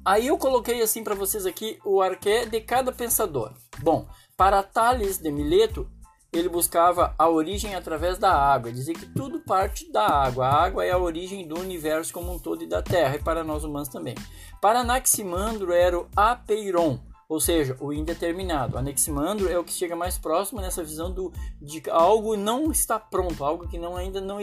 Aí 0.06 0.28
eu 0.28 0.38
coloquei 0.38 0.82
assim 0.82 1.02
para 1.02 1.16
vocês 1.16 1.46
aqui 1.46 1.80
o 1.86 2.02
arqué 2.02 2.46
de 2.46 2.60
cada 2.60 2.92
pensador. 2.92 3.54
Bom, 3.80 4.06
para 4.36 4.62
Tales 4.62 5.18
de 5.18 5.32
Mileto, 5.32 5.90
ele 6.38 6.50
buscava 6.50 7.14
a 7.18 7.30
origem 7.30 7.76
através 7.76 8.18
da 8.18 8.34
água, 8.34 8.72
dizia 8.72 8.94
que 8.94 9.06
tudo 9.06 9.40
parte 9.40 9.92
da 9.92 10.08
água. 10.08 10.48
A 10.48 10.64
água 10.66 10.86
é 10.86 10.92
a 10.92 10.98
origem 10.98 11.48
do 11.48 11.60
universo 11.60 12.12
como 12.12 12.34
um 12.34 12.40
todo 12.40 12.64
e 12.64 12.68
da 12.68 12.82
Terra, 12.82 13.16
e 13.16 13.24
para 13.24 13.44
nós 13.44 13.64
humanos 13.64 13.90
também. 13.90 14.16
Para 14.60 14.80
Anaximandro 14.80 15.72
era 15.72 16.00
o 16.00 16.08
apeiron, 16.16 17.00
ou 17.30 17.40
seja, 17.40 17.78
o 17.80 17.94
indeterminado. 17.94 18.78
Anaximandro 18.78 19.50
é 19.50 19.58
o 19.58 19.64
que 19.64 19.72
chega 19.72 19.96
mais 19.96 20.18
próximo 20.18 20.62
nessa 20.62 20.84
visão 20.84 21.12
do, 21.12 21.32
de 21.62 21.84
algo 21.90 22.36
não 22.36 22.72
está 22.72 23.00
pronto, 23.00 23.44
algo 23.44 23.68
que 23.68 23.78
não 23.78 23.96
ainda 23.96 24.20
não, 24.20 24.38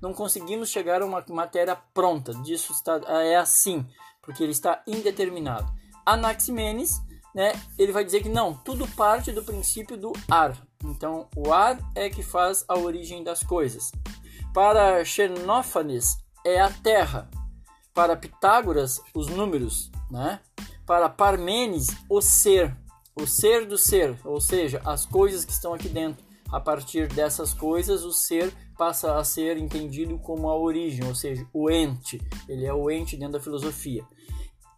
não 0.00 0.12
conseguimos 0.12 0.68
chegar 0.68 1.02
a 1.02 1.06
uma 1.06 1.24
matéria 1.28 1.76
pronta. 1.92 2.32
Disso 2.34 2.72
está, 2.72 3.00
é 3.22 3.36
assim, 3.36 3.86
porque 4.22 4.42
ele 4.42 4.52
está 4.52 4.82
indeterminado. 4.86 5.72
Anaximenes, 6.06 7.00
né, 7.34 7.52
ele 7.78 7.92
vai 7.92 8.04
dizer 8.04 8.22
que 8.22 8.28
não, 8.28 8.54
tudo 8.54 8.86
parte 8.88 9.32
do 9.32 9.42
princípio 9.42 9.96
do 9.96 10.12
ar. 10.30 10.56
Então, 10.84 11.28
o 11.34 11.52
ar 11.52 11.78
é 11.94 12.10
que 12.10 12.22
faz 12.22 12.64
a 12.68 12.78
origem 12.78 13.24
das 13.24 13.42
coisas. 13.42 13.90
Para 14.52 15.04
Xenófanes, 15.04 16.18
é 16.44 16.60
a 16.60 16.70
terra. 16.70 17.28
Para 17.94 18.16
Pitágoras, 18.16 19.00
os 19.14 19.28
números. 19.28 19.90
Né? 20.10 20.40
Para 20.86 21.08
Parmenes, 21.08 21.88
o 22.08 22.20
ser. 22.20 22.76
O 23.16 23.26
ser 23.26 23.64
do 23.64 23.78
ser, 23.78 24.18
ou 24.24 24.40
seja, 24.40 24.82
as 24.84 25.06
coisas 25.06 25.44
que 25.44 25.52
estão 25.52 25.72
aqui 25.72 25.88
dentro. 25.88 26.22
A 26.52 26.60
partir 26.60 27.08
dessas 27.08 27.54
coisas, 27.54 28.04
o 28.04 28.12
ser 28.12 28.52
passa 28.76 29.16
a 29.16 29.24
ser 29.24 29.56
entendido 29.56 30.18
como 30.18 30.48
a 30.50 30.56
origem, 30.56 31.06
ou 31.06 31.14
seja, 31.14 31.46
o 31.52 31.70
ente. 31.70 32.20
Ele 32.48 32.66
é 32.66 32.74
o 32.74 32.90
ente 32.90 33.16
dentro 33.16 33.34
da 33.34 33.40
filosofia. 33.40 34.04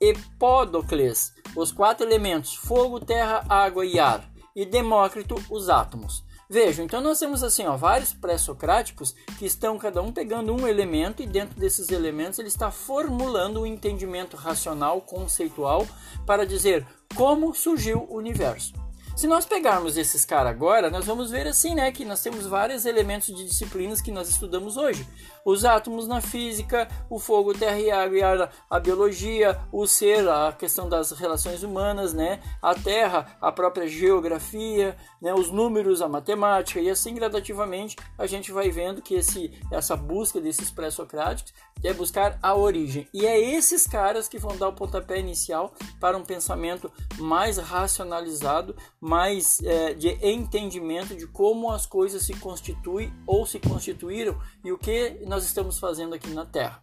Epódocles, 0.00 1.34
os 1.56 1.72
quatro 1.72 2.06
elementos: 2.06 2.54
fogo, 2.54 3.00
terra, 3.00 3.44
água 3.48 3.84
e 3.84 3.98
ar 3.98 4.35
e 4.56 4.64
Demócrito 4.64 5.36
os 5.50 5.68
átomos. 5.68 6.24
Vejam, 6.48 6.84
então 6.84 7.00
nós 7.00 7.18
temos 7.18 7.42
assim, 7.42 7.66
ó, 7.66 7.76
vários 7.76 8.12
pré-socráticos 8.12 9.14
que 9.38 9.44
estão 9.44 9.76
cada 9.76 10.00
um 10.00 10.12
pegando 10.12 10.54
um 10.54 10.66
elemento 10.66 11.22
e 11.22 11.26
dentro 11.26 11.58
desses 11.58 11.90
elementos 11.90 12.38
ele 12.38 12.48
está 12.48 12.70
formulando 12.70 13.60
um 13.60 13.66
entendimento 13.66 14.36
racional, 14.36 15.00
conceitual 15.00 15.86
para 16.24 16.46
dizer 16.46 16.86
como 17.14 17.52
surgiu 17.52 18.06
o 18.08 18.16
universo. 18.16 18.85
Se 19.16 19.26
nós 19.26 19.46
pegarmos 19.46 19.96
esses 19.96 20.26
caras 20.26 20.50
agora, 20.50 20.90
nós 20.90 21.06
vamos 21.06 21.30
ver 21.30 21.46
assim, 21.46 21.74
né, 21.74 21.90
que 21.90 22.04
nós 22.04 22.20
temos 22.20 22.46
vários 22.46 22.84
elementos 22.84 23.34
de 23.34 23.46
disciplinas 23.46 24.02
que 24.02 24.12
nós 24.12 24.28
estudamos 24.28 24.76
hoje. 24.76 25.08
Os 25.42 25.64
átomos 25.64 26.06
na 26.06 26.20
física, 26.20 26.86
o 27.08 27.18
fogo, 27.18 27.54
terra 27.54 27.80
e 27.80 27.90
água, 27.90 28.50
a 28.68 28.78
biologia, 28.78 29.58
o 29.72 29.86
ser, 29.86 30.28
a 30.28 30.52
questão 30.52 30.86
das 30.86 31.12
relações 31.12 31.62
humanas, 31.62 32.12
né, 32.12 32.42
a 32.60 32.74
terra, 32.74 33.38
a 33.40 33.50
própria 33.50 33.88
geografia, 33.88 34.94
né, 35.22 35.32
os 35.32 35.50
números, 35.50 36.02
a 36.02 36.08
matemática 36.10 36.78
e 36.78 36.90
assim 36.90 37.14
gradativamente 37.14 37.96
a 38.18 38.26
gente 38.26 38.52
vai 38.52 38.68
vendo 38.68 39.00
que 39.00 39.14
esse 39.14 39.50
essa 39.72 39.96
busca 39.96 40.42
desses 40.42 40.70
pré-socráticos 40.70 41.54
é 41.84 41.92
buscar 41.92 42.38
a 42.42 42.54
origem. 42.54 43.08
E 43.12 43.26
é 43.26 43.38
esses 43.38 43.86
caras 43.86 44.28
que 44.28 44.38
vão 44.38 44.56
dar 44.56 44.68
o 44.68 44.72
pontapé 44.72 45.18
inicial 45.18 45.74
para 46.00 46.16
um 46.16 46.24
pensamento 46.24 46.90
mais 47.18 47.58
racionalizado, 47.58 48.76
mais 49.00 49.62
é, 49.62 49.94
de 49.94 50.08
entendimento 50.26 51.14
de 51.14 51.26
como 51.26 51.70
as 51.70 51.86
coisas 51.86 52.22
se 52.22 52.34
constituem 52.34 53.12
ou 53.26 53.46
se 53.46 53.58
constituíram 53.58 54.38
e 54.64 54.72
o 54.72 54.78
que 54.78 55.20
nós 55.26 55.44
estamos 55.44 55.78
fazendo 55.78 56.14
aqui 56.14 56.30
na 56.30 56.46
Terra. 56.46 56.82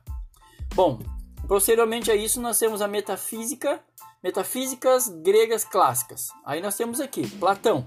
Bom, 0.75 0.99
posteriormente 1.47 2.11
a 2.11 2.15
isso 2.15 2.39
nós 2.39 2.57
temos 2.57 2.81
a 2.81 2.87
metafísica, 2.87 3.81
metafísicas 4.23 5.09
gregas 5.09 5.63
clássicas. 5.63 6.29
Aí 6.45 6.61
nós 6.61 6.75
temos 6.75 6.99
aqui 6.99 7.27
Platão, 7.37 7.85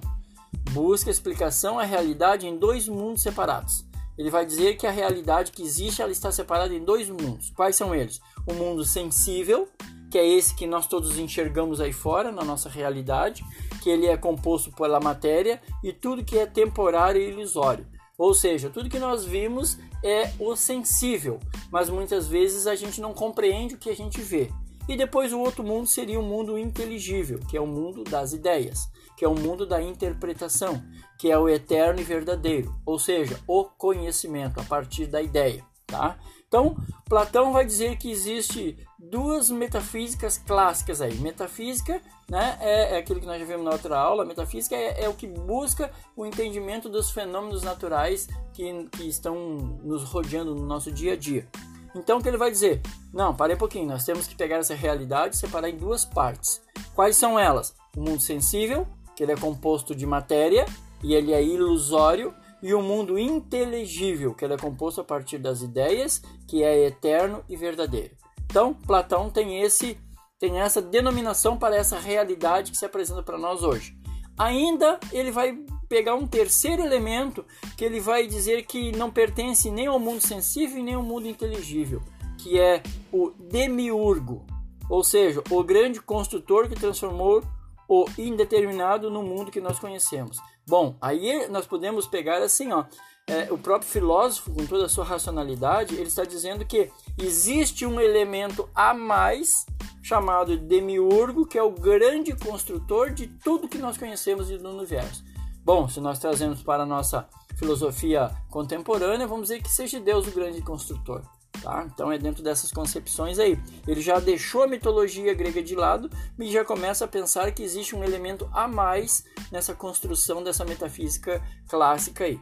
busca 0.72 1.10
explicação 1.10 1.78
à 1.78 1.84
realidade 1.84 2.46
em 2.46 2.58
dois 2.58 2.88
mundos 2.88 3.22
separados 3.22 3.85
ele 4.18 4.30
vai 4.30 4.46
dizer 4.46 4.76
que 4.76 4.86
a 4.86 4.90
realidade 4.90 5.52
que 5.52 5.62
existe 5.62 6.00
ela 6.00 6.12
está 6.12 6.32
separada 6.32 6.74
em 6.74 6.84
dois 6.84 7.08
mundos. 7.08 7.50
Quais 7.50 7.76
são 7.76 7.94
eles? 7.94 8.20
O 8.46 8.54
mundo 8.54 8.84
sensível, 8.84 9.68
que 10.10 10.18
é 10.18 10.26
esse 10.26 10.54
que 10.54 10.66
nós 10.66 10.86
todos 10.86 11.18
enxergamos 11.18 11.80
aí 11.80 11.92
fora 11.92 12.32
na 12.32 12.44
nossa 12.44 12.68
realidade, 12.68 13.44
que 13.82 13.90
ele 13.90 14.06
é 14.06 14.16
composto 14.16 14.72
pela 14.72 15.00
matéria 15.00 15.60
e 15.82 15.92
tudo 15.92 16.24
que 16.24 16.38
é 16.38 16.46
temporário 16.46 17.20
e 17.20 17.30
ilusório. 17.30 17.86
Ou 18.18 18.32
seja, 18.32 18.70
tudo 18.70 18.88
que 18.88 18.98
nós 18.98 19.24
vimos 19.24 19.78
é 20.02 20.32
o 20.38 20.56
sensível, 20.56 21.38
mas 21.70 21.90
muitas 21.90 22.26
vezes 22.26 22.66
a 22.66 22.74
gente 22.74 23.00
não 23.00 23.12
compreende 23.12 23.74
o 23.74 23.78
que 23.78 23.90
a 23.90 23.96
gente 23.96 24.20
vê. 24.20 24.50
E 24.88 24.96
depois 24.96 25.32
o 25.32 25.40
outro 25.40 25.64
mundo 25.64 25.86
seria 25.86 26.20
o 26.20 26.22
mundo 26.22 26.58
inteligível, 26.58 27.40
que 27.48 27.56
é 27.56 27.60
o 27.60 27.66
mundo 27.66 28.04
das 28.04 28.32
ideias, 28.32 28.88
que 29.16 29.24
é 29.24 29.28
o 29.28 29.34
mundo 29.34 29.66
da 29.66 29.82
interpretação, 29.82 30.82
que 31.18 31.30
é 31.30 31.38
o 31.38 31.48
eterno 31.48 32.00
e 32.00 32.04
verdadeiro, 32.04 32.74
ou 32.84 32.98
seja, 32.98 33.40
o 33.46 33.64
conhecimento 33.64 34.60
a 34.60 34.64
partir 34.64 35.06
da 35.06 35.20
ideia, 35.20 35.64
tá? 35.86 36.18
Então, 36.48 36.76
Platão 37.08 37.52
vai 37.52 37.64
dizer 37.64 37.98
que 37.98 38.10
existe 38.10 38.78
duas 38.98 39.50
metafísicas 39.50 40.38
clássicas 40.38 41.00
aí. 41.00 41.14
Metafísica, 41.16 42.00
né, 42.30 42.56
é, 42.60 42.94
é 42.94 42.98
aquilo 42.98 43.20
que 43.20 43.26
nós 43.26 43.40
já 43.40 43.44
vimos 43.44 43.64
na 43.64 43.72
outra 43.72 43.98
aula. 43.98 44.24
Metafísica 44.24 44.76
é, 44.76 45.04
é 45.04 45.08
o 45.08 45.14
que 45.14 45.26
busca 45.26 45.90
o 46.16 46.24
entendimento 46.24 46.88
dos 46.88 47.10
fenômenos 47.10 47.62
naturais 47.62 48.28
que, 48.52 48.84
que 48.92 49.08
estão 49.08 49.34
nos 49.82 50.04
rodeando 50.04 50.54
no 50.54 50.64
nosso 50.64 50.92
dia 50.92 51.14
a 51.14 51.16
dia. 51.16 51.48
Então, 51.96 52.18
o 52.18 52.22
que 52.22 52.28
ele 52.28 52.36
vai 52.36 52.50
dizer? 52.50 52.82
Não, 53.12 53.34
parei 53.34 53.56
um 53.56 53.58
pouquinho. 53.58 53.88
Nós 53.88 54.04
temos 54.04 54.26
que 54.26 54.34
pegar 54.34 54.58
essa 54.58 54.74
realidade 54.74 55.34
e 55.34 55.38
separar 55.38 55.68
em 55.68 55.76
duas 55.76 56.04
partes. 56.04 56.60
Quais 56.94 57.16
são 57.16 57.38
elas? 57.38 57.74
O 57.96 58.00
mundo 58.00 58.20
sensível, 58.20 58.86
que 59.14 59.22
ele 59.22 59.32
é 59.32 59.36
composto 59.36 59.94
de 59.94 60.06
matéria 60.06 60.66
e 61.02 61.14
ele 61.14 61.32
é 61.32 61.42
ilusório, 61.42 62.34
e 62.62 62.74
o 62.74 62.82
mundo 62.82 63.18
inteligível, 63.18 64.34
que 64.34 64.44
ele 64.44 64.54
é 64.54 64.58
composto 64.58 65.00
a 65.00 65.04
partir 65.04 65.38
das 65.38 65.62
ideias, 65.62 66.22
que 66.46 66.62
é 66.62 66.86
eterno 66.86 67.44
e 67.48 67.56
verdadeiro. 67.56 68.14
Então, 68.44 68.74
Platão 68.74 69.30
tem 69.30 69.62
esse 69.62 69.98
tem 70.38 70.60
essa 70.60 70.82
denominação 70.82 71.56
para 71.56 71.76
essa 71.76 71.98
realidade 71.98 72.70
que 72.70 72.76
se 72.76 72.84
apresenta 72.84 73.22
para 73.22 73.38
nós 73.38 73.62
hoje. 73.62 73.96
Ainda 74.38 75.00
ele 75.10 75.30
vai 75.30 75.58
pegar 75.88 76.14
um 76.14 76.26
terceiro 76.26 76.82
elemento 76.82 77.44
que 77.76 77.84
ele 77.84 78.00
vai 78.00 78.26
dizer 78.26 78.64
que 78.66 78.92
não 78.92 79.10
pertence 79.10 79.70
nem 79.70 79.86
ao 79.86 79.98
mundo 79.98 80.20
sensível 80.20 80.82
nem 80.82 80.94
ao 80.94 81.02
mundo 81.02 81.28
inteligível, 81.28 82.02
que 82.38 82.58
é 82.58 82.82
o 83.12 83.30
demiurgo, 83.30 84.44
ou 84.88 85.02
seja, 85.02 85.42
o 85.50 85.62
grande 85.62 86.00
construtor 86.00 86.68
que 86.68 86.74
transformou 86.74 87.42
o 87.88 88.04
indeterminado 88.18 89.10
no 89.10 89.22
mundo 89.22 89.50
que 89.50 89.60
nós 89.60 89.78
conhecemos. 89.78 90.38
Bom, 90.66 90.96
aí 91.00 91.46
nós 91.48 91.66
podemos 91.66 92.06
pegar 92.06 92.42
assim, 92.42 92.72
ó, 92.72 92.84
é, 93.28 93.52
o 93.52 93.58
próprio 93.58 93.90
filósofo, 93.90 94.52
com 94.52 94.64
toda 94.66 94.86
a 94.86 94.88
sua 94.88 95.04
racionalidade, 95.04 95.94
ele 95.94 96.04
está 96.04 96.24
dizendo 96.24 96.64
que 96.64 96.90
existe 97.18 97.84
um 97.84 98.00
elemento 98.00 98.68
a 98.74 98.94
mais 98.94 99.66
chamado 100.00 100.56
demiurgo, 100.56 101.44
que 101.44 101.58
é 101.58 101.62
o 101.62 101.72
grande 101.72 102.32
construtor 102.36 103.10
de 103.10 103.26
tudo 103.26 103.68
que 103.68 103.78
nós 103.78 103.98
conhecemos 103.98 104.48
do 104.48 104.70
universo. 104.70 105.24
Bom, 105.66 105.88
se 105.88 105.98
nós 106.00 106.20
trazemos 106.20 106.62
para 106.62 106.84
a 106.84 106.86
nossa 106.86 107.28
filosofia 107.56 108.30
contemporânea, 108.48 109.26
vamos 109.26 109.48
dizer 109.48 109.60
que 109.60 109.68
seja 109.68 109.98
Deus 109.98 110.24
o 110.28 110.30
grande 110.30 110.62
construtor. 110.62 111.22
Tá? 111.60 111.84
Então 111.92 112.12
é 112.12 112.16
dentro 112.16 112.40
dessas 112.40 112.70
concepções 112.70 113.36
aí. 113.40 113.58
Ele 113.84 114.00
já 114.00 114.20
deixou 114.20 114.62
a 114.62 114.68
mitologia 114.68 115.34
grega 115.34 115.60
de 115.60 115.74
lado 115.74 116.08
e 116.38 116.52
já 116.52 116.64
começa 116.64 117.04
a 117.04 117.08
pensar 117.08 117.50
que 117.50 117.64
existe 117.64 117.96
um 117.96 118.04
elemento 118.04 118.48
a 118.52 118.68
mais 118.68 119.24
nessa 119.50 119.74
construção 119.74 120.40
dessa 120.40 120.64
metafísica 120.64 121.42
clássica 121.68 122.22
aí. 122.22 122.40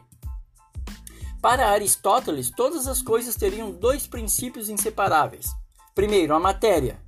Para 1.41 1.71
Aristóteles, 1.71 2.51
todas 2.51 2.85
as 2.85 3.01
coisas 3.01 3.35
teriam 3.35 3.71
dois 3.71 4.05
princípios 4.05 4.69
inseparáveis. 4.69 5.47
Primeiro, 5.95 6.35
a 6.35 6.39
matéria. 6.39 7.01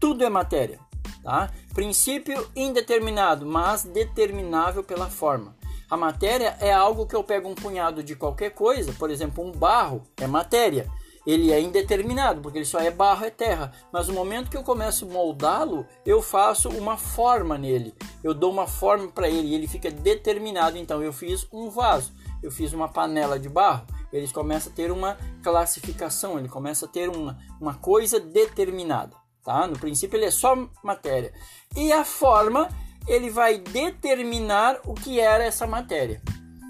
Tudo 0.00 0.24
é 0.24 0.30
matéria. 0.30 0.80
Tá? 1.22 1.52
Princípio 1.80 2.46
indeterminado, 2.54 3.46
mas 3.46 3.84
determinável 3.84 4.84
pela 4.84 5.08
forma. 5.08 5.56
A 5.88 5.96
matéria 5.96 6.54
é 6.60 6.70
algo 6.70 7.06
que 7.06 7.16
eu 7.16 7.24
pego 7.24 7.48
um 7.48 7.54
punhado 7.54 8.02
de 8.02 8.14
qualquer 8.14 8.50
coisa, 8.50 8.92
por 8.92 9.10
exemplo, 9.10 9.42
um 9.42 9.50
barro 9.50 10.02
é 10.18 10.26
matéria. 10.26 10.90
Ele 11.26 11.50
é 11.50 11.58
indeterminado, 11.58 12.42
porque 12.42 12.58
ele 12.58 12.66
só 12.66 12.80
é 12.80 12.90
barro, 12.90 13.24
é 13.24 13.30
terra. 13.30 13.72
Mas 13.90 14.08
no 14.08 14.12
momento 14.12 14.50
que 14.50 14.58
eu 14.58 14.62
começo 14.62 15.06
a 15.06 15.08
moldá-lo, 15.08 15.86
eu 16.04 16.20
faço 16.20 16.68
uma 16.68 16.98
forma 16.98 17.56
nele. 17.56 17.94
Eu 18.22 18.34
dou 18.34 18.52
uma 18.52 18.66
forma 18.66 19.08
para 19.08 19.30
ele 19.30 19.48
e 19.48 19.54
ele 19.54 19.66
fica 19.66 19.90
determinado. 19.90 20.76
Então 20.76 21.02
eu 21.02 21.14
fiz 21.14 21.48
um 21.50 21.70
vaso, 21.70 22.12
eu 22.42 22.50
fiz 22.50 22.74
uma 22.74 22.90
panela 22.90 23.38
de 23.38 23.48
barro. 23.48 23.86
Eles 24.12 24.32
começam 24.32 24.70
a 24.70 24.76
ter 24.76 24.92
uma 24.92 25.16
classificação, 25.42 26.38
ele 26.38 26.48
começa 26.48 26.84
a 26.84 26.88
ter 26.88 27.08
uma, 27.08 27.38
uma 27.58 27.72
coisa 27.72 28.20
determinada. 28.20 29.19
Tá? 29.44 29.66
No 29.66 29.78
princípio 29.78 30.16
ele 30.16 30.26
é 30.26 30.30
só 30.30 30.56
matéria. 30.82 31.32
E 31.76 31.92
a 31.92 32.04
forma, 32.04 32.68
ele 33.06 33.30
vai 33.30 33.58
determinar 33.58 34.80
o 34.84 34.94
que 34.94 35.18
era 35.18 35.44
essa 35.44 35.66
matéria. 35.66 36.22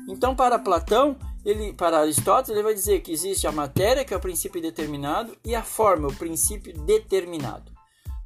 Então, 0.08 0.34
para 0.34 0.58
Platão, 0.58 1.16
ele, 1.44 1.72
para 1.72 2.00
Aristóteles, 2.00 2.50
ele 2.50 2.62
vai 2.62 2.74
dizer 2.74 3.00
que 3.00 3.12
existe 3.12 3.46
a 3.46 3.52
matéria, 3.52 4.04
que 4.04 4.12
é 4.12 4.16
o 4.16 4.20
princípio 4.20 4.60
determinado, 4.60 5.36
e 5.44 5.54
a 5.54 5.62
forma, 5.62 6.08
o 6.08 6.14
princípio 6.14 6.72
determinado. 6.80 7.72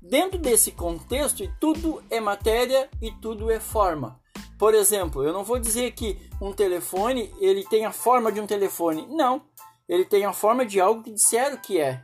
Dentro 0.02 0.38
desse 0.38 0.72
contexto, 0.72 1.48
tudo 1.58 2.02
é 2.10 2.20
matéria 2.20 2.90
e 3.00 3.10
tudo 3.10 3.50
é 3.50 3.58
forma. 3.58 4.20
Por 4.58 4.74
exemplo, 4.74 5.24
eu 5.24 5.32
não 5.32 5.44
vou 5.44 5.58
dizer 5.58 5.92
que 5.92 6.18
um 6.40 6.52
telefone 6.52 7.32
ele 7.40 7.64
tem 7.64 7.84
a 7.84 7.92
forma 7.92 8.30
de 8.30 8.40
um 8.40 8.46
telefone. 8.46 9.06
Não, 9.08 9.42
ele 9.88 10.04
tem 10.04 10.24
a 10.24 10.32
forma 10.32 10.64
de 10.64 10.80
algo 10.80 11.02
que 11.02 11.10
disseram 11.10 11.56
que 11.56 11.80
é. 11.80 12.02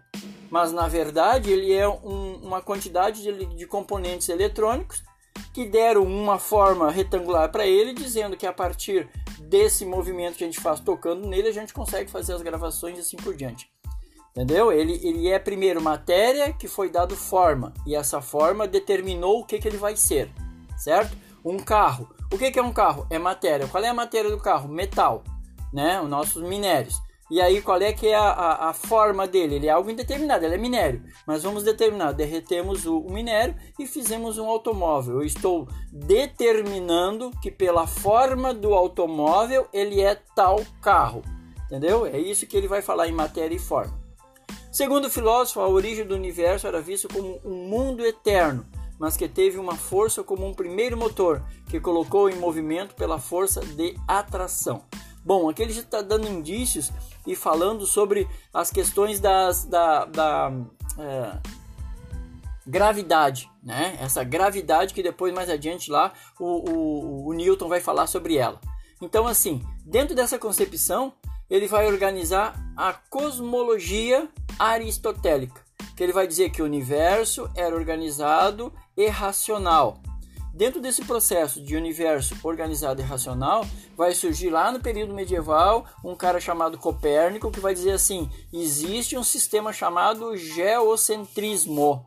Mas 0.50 0.72
na 0.72 0.88
verdade 0.88 1.50
ele 1.50 1.72
é 1.72 1.88
um, 1.88 2.40
uma 2.42 2.60
quantidade 2.60 3.22
de, 3.22 3.46
de 3.46 3.66
componentes 3.66 4.28
eletrônicos 4.28 5.02
que 5.52 5.66
deram 5.66 6.02
uma 6.02 6.38
forma 6.38 6.90
retangular 6.90 7.50
para 7.50 7.66
ele, 7.66 7.92
dizendo 7.92 8.36
que 8.36 8.46
a 8.46 8.52
partir 8.52 9.08
desse 9.40 9.84
movimento 9.84 10.36
que 10.36 10.44
a 10.44 10.46
gente 10.46 10.60
faz 10.60 10.80
tocando 10.80 11.26
nele, 11.26 11.48
a 11.48 11.52
gente 11.52 11.72
consegue 11.72 12.10
fazer 12.10 12.34
as 12.34 12.42
gravações 12.42 12.98
e 12.98 13.00
assim 13.00 13.16
por 13.16 13.34
diante. 13.34 13.70
Entendeu? 14.30 14.70
Ele, 14.70 15.00
ele 15.02 15.28
é 15.28 15.38
primeiro 15.38 15.82
matéria 15.82 16.52
que 16.52 16.68
foi 16.68 16.88
dado 16.88 17.16
forma, 17.16 17.74
e 17.84 17.96
essa 17.96 18.20
forma 18.20 18.68
determinou 18.68 19.40
o 19.40 19.44
que, 19.44 19.58
que 19.58 19.66
ele 19.66 19.76
vai 19.76 19.96
ser, 19.96 20.30
certo? 20.78 21.16
Um 21.44 21.58
carro. 21.58 22.08
O 22.32 22.38
que, 22.38 22.50
que 22.50 22.58
é 22.58 22.62
um 22.62 22.72
carro? 22.72 23.06
É 23.10 23.18
matéria. 23.18 23.66
Qual 23.66 23.82
é 23.82 23.88
a 23.88 23.94
matéria 23.94 24.30
do 24.30 24.38
carro? 24.38 24.68
Metal, 24.68 25.24
né? 25.72 26.00
Os 26.00 26.08
nossos 26.08 26.42
minérios. 26.42 27.00
E 27.30 27.40
aí, 27.40 27.62
qual 27.62 27.80
é 27.80 27.92
que 27.92 28.08
é 28.08 28.16
a, 28.16 28.28
a, 28.28 28.70
a, 28.70 28.72
forma 28.72 29.24
dele? 29.24 29.54
Ele 29.54 29.68
é 29.68 29.70
algo 29.70 29.88
indeterminado, 29.88 30.44
ele 30.44 30.56
é 30.56 30.58
minério. 30.58 31.04
Mas 31.24 31.44
vamos 31.44 31.62
determinar, 31.62 32.10
derretemos 32.10 32.84
o, 32.86 32.98
o, 32.98 33.12
minério 33.12 33.54
e 33.78 33.86
fizemos 33.86 34.36
um 34.36 34.46
automóvel. 34.46 35.16
Eu 35.16 35.24
estou 35.24 35.68
determinando 35.92 37.30
que 37.40 37.48
pela 37.48 37.86
forma 37.86 38.52
do 38.52 38.74
automóvel 38.74 39.68
ele 39.72 40.00
é 40.00 40.16
tal 40.34 40.60
carro. 40.82 41.22
Entendeu? 41.66 42.04
É 42.04 42.18
isso 42.18 42.48
que 42.48 42.56
ele 42.56 42.66
vai 42.66 42.82
falar 42.82 43.06
em 43.06 43.12
matéria 43.12 43.54
e 43.54 43.60
forma. 43.60 43.96
Segundo 44.72 45.04
o 45.04 45.10
filósofo, 45.10 45.60
a 45.60 45.68
origem 45.68 46.04
do 46.04 46.16
universo 46.16 46.66
era 46.66 46.80
vista 46.80 47.06
como 47.06 47.40
um 47.44 47.68
mundo 47.68 48.04
eterno, 48.04 48.66
mas 48.98 49.16
que 49.16 49.28
teve 49.28 49.56
uma 49.56 49.76
força 49.76 50.24
como 50.24 50.44
um 50.44 50.52
primeiro 50.52 50.96
motor, 50.96 51.44
que 51.68 51.78
colocou 51.78 52.28
em 52.28 52.34
movimento 52.34 52.96
pela 52.96 53.20
força 53.20 53.60
de 53.60 53.96
atração. 54.08 54.82
Bom, 55.30 55.48
aqui 55.48 55.62
ele 55.62 55.72
já 55.72 55.82
está 55.82 56.02
dando 56.02 56.26
indícios 56.26 56.90
e 57.24 57.36
falando 57.36 57.86
sobre 57.86 58.28
as 58.52 58.68
questões 58.68 59.20
das, 59.20 59.64
da, 59.64 60.04
da 60.04 60.52
é, 60.98 61.38
gravidade, 62.66 63.48
né? 63.62 63.96
Essa 64.00 64.24
gravidade 64.24 64.92
que 64.92 65.04
depois 65.04 65.32
mais 65.32 65.48
adiante 65.48 65.88
lá 65.88 66.12
o, 66.36 66.68
o, 66.68 67.28
o 67.28 67.32
Newton 67.32 67.68
vai 67.68 67.80
falar 67.80 68.08
sobre 68.08 68.38
ela. 68.38 68.60
Então, 69.00 69.28
assim, 69.28 69.62
dentro 69.86 70.16
dessa 70.16 70.36
concepção, 70.36 71.12
ele 71.48 71.68
vai 71.68 71.86
organizar 71.86 72.60
a 72.76 72.92
cosmologia 72.92 74.28
aristotélica, 74.58 75.64
que 75.96 76.02
ele 76.02 76.12
vai 76.12 76.26
dizer 76.26 76.50
que 76.50 76.60
o 76.60 76.64
universo 76.64 77.48
era 77.54 77.76
organizado 77.76 78.72
e 78.96 79.06
racional, 79.06 80.02
Dentro 80.52 80.80
desse 80.80 81.04
processo 81.04 81.62
de 81.62 81.76
universo 81.76 82.36
organizado 82.42 83.00
e 83.00 83.04
racional, 83.04 83.64
vai 83.96 84.12
surgir 84.14 84.50
lá 84.50 84.72
no 84.72 84.80
período 84.80 85.14
medieval 85.14 85.86
um 86.04 86.14
cara 86.14 86.40
chamado 86.40 86.76
Copérnico 86.76 87.50
que 87.50 87.60
vai 87.60 87.72
dizer 87.72 87.92
assim: 87.92 88.28
existe 88.52 89.16
um 89.16 89.22
sistema 89.22 89.72
chamado 89.72 90.36
geocentrismo. 90.36 92.06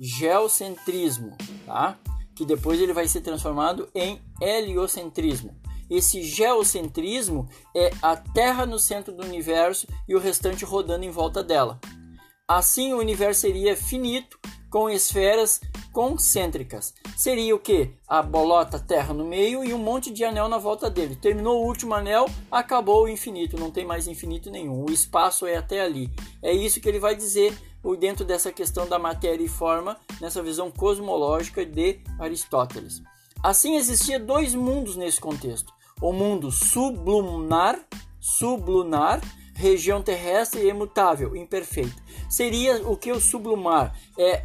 Geocentrismo, 0.00 1.36
tá? 1.66 1.98
Que 2.34 2.44
depois 2.44 2.80
ele 2.80 2.92
vai 2.92 3.06
ser 3.06 3.20
transformado 3.20 3.88
em 3.94 4.20
heliocentrismo. 4.40 5.54
Esse 5.88 6.22
geocentrismo 6.22 7.48
é 7.76 7.90
a 8.00 8.16
Terra 8.16 8.64
no 8.64 8.78
centro 8.78 9.12
do 9.14 9.22
universo 9.22 9.86
e 10.08 10.14
o 10.14 10.18
restante 10.18 10.64
rodando 10.64 11.04
em 11.04 11.10
volta 11.10 11.44
dela. 11.44 11.78
Assim, 12.48 12.92
o 12.92 12.98
universo 12.98 13.42
seria 13.42 13.76
finito, 13.76 14.38
com 14.70 14.90
esferas 14.90 15.60
concêntricas. 15.94 16.92
Seria 17.16 17.54
o 17.54 17.58
que? 17.58 17.92
A 18.08 18.20
bolota 18.20 18.80
Terra 18.80 19.14
no 19.14 19.24
meio 19.24 19.64
e 19.64 19.72
um 19.72 19.78
monte 19.78 20.10
de 20.10 20.24
anel 20.24 20.48
na 20.48 20.58
volta 20.58 20.90
dele. 20.90 21.14
Terminou 21.14 21.62
o 21.62 21.66
último 21.66 21.94
anel, 21.94 22.26
acabou 22.50 23.04
o 23.04 23.08
infinito, 23.08 23.56
não 23.56 23.70
tem 23.70 23.86
mais 23.86 24.08
infinito 24.08 24.50
nenhum. 24.50 24.84
O 24.84 24.90
espaço 24.90 25.46
é 25.46 25.56
até 25.56 25.80
ali. 25.80 26.10
É 26.42 26.52
isso 26.52 26.80
que 26.80 26.88
ele 26.88 26.98
vai 26.98 27.14
dizer 27.14 27.56
dentro 28.00 28.24
dessa 28.24 28.50
questão 28.50 28.88
da 28.88 28.98
matéria 28.98 29.44
e 29.44 29.48
forma, 29.48 29.96
nessa 30.20 30.42
visão 30.42 30.68
cosmológica 30.68 31.64
de 31.64 32.00
Aristóteles. 32.18 33.00
Assim 33.40 33.76
existia 33.76 34.18
dois 34.18 34.52
mundos 34.52 34.96
nesse 34.96 35.20
contexto: 35.20 35.72
o 36.02 36.12
mundo 36.12 36.50
sublunar, 36.50 37.78
sublunar, 38.18 39.20
região 39.54 40.02
terrestre 40.02 40.66
imutável, 40.66 41.36
imperfeito. 41.36 42.02
Seria 42.28 42.82
o 42.88 42.96
que 42.96 43.12
o 43.12 43.20
sublumar 43.20 43.96
é 44.18 44.42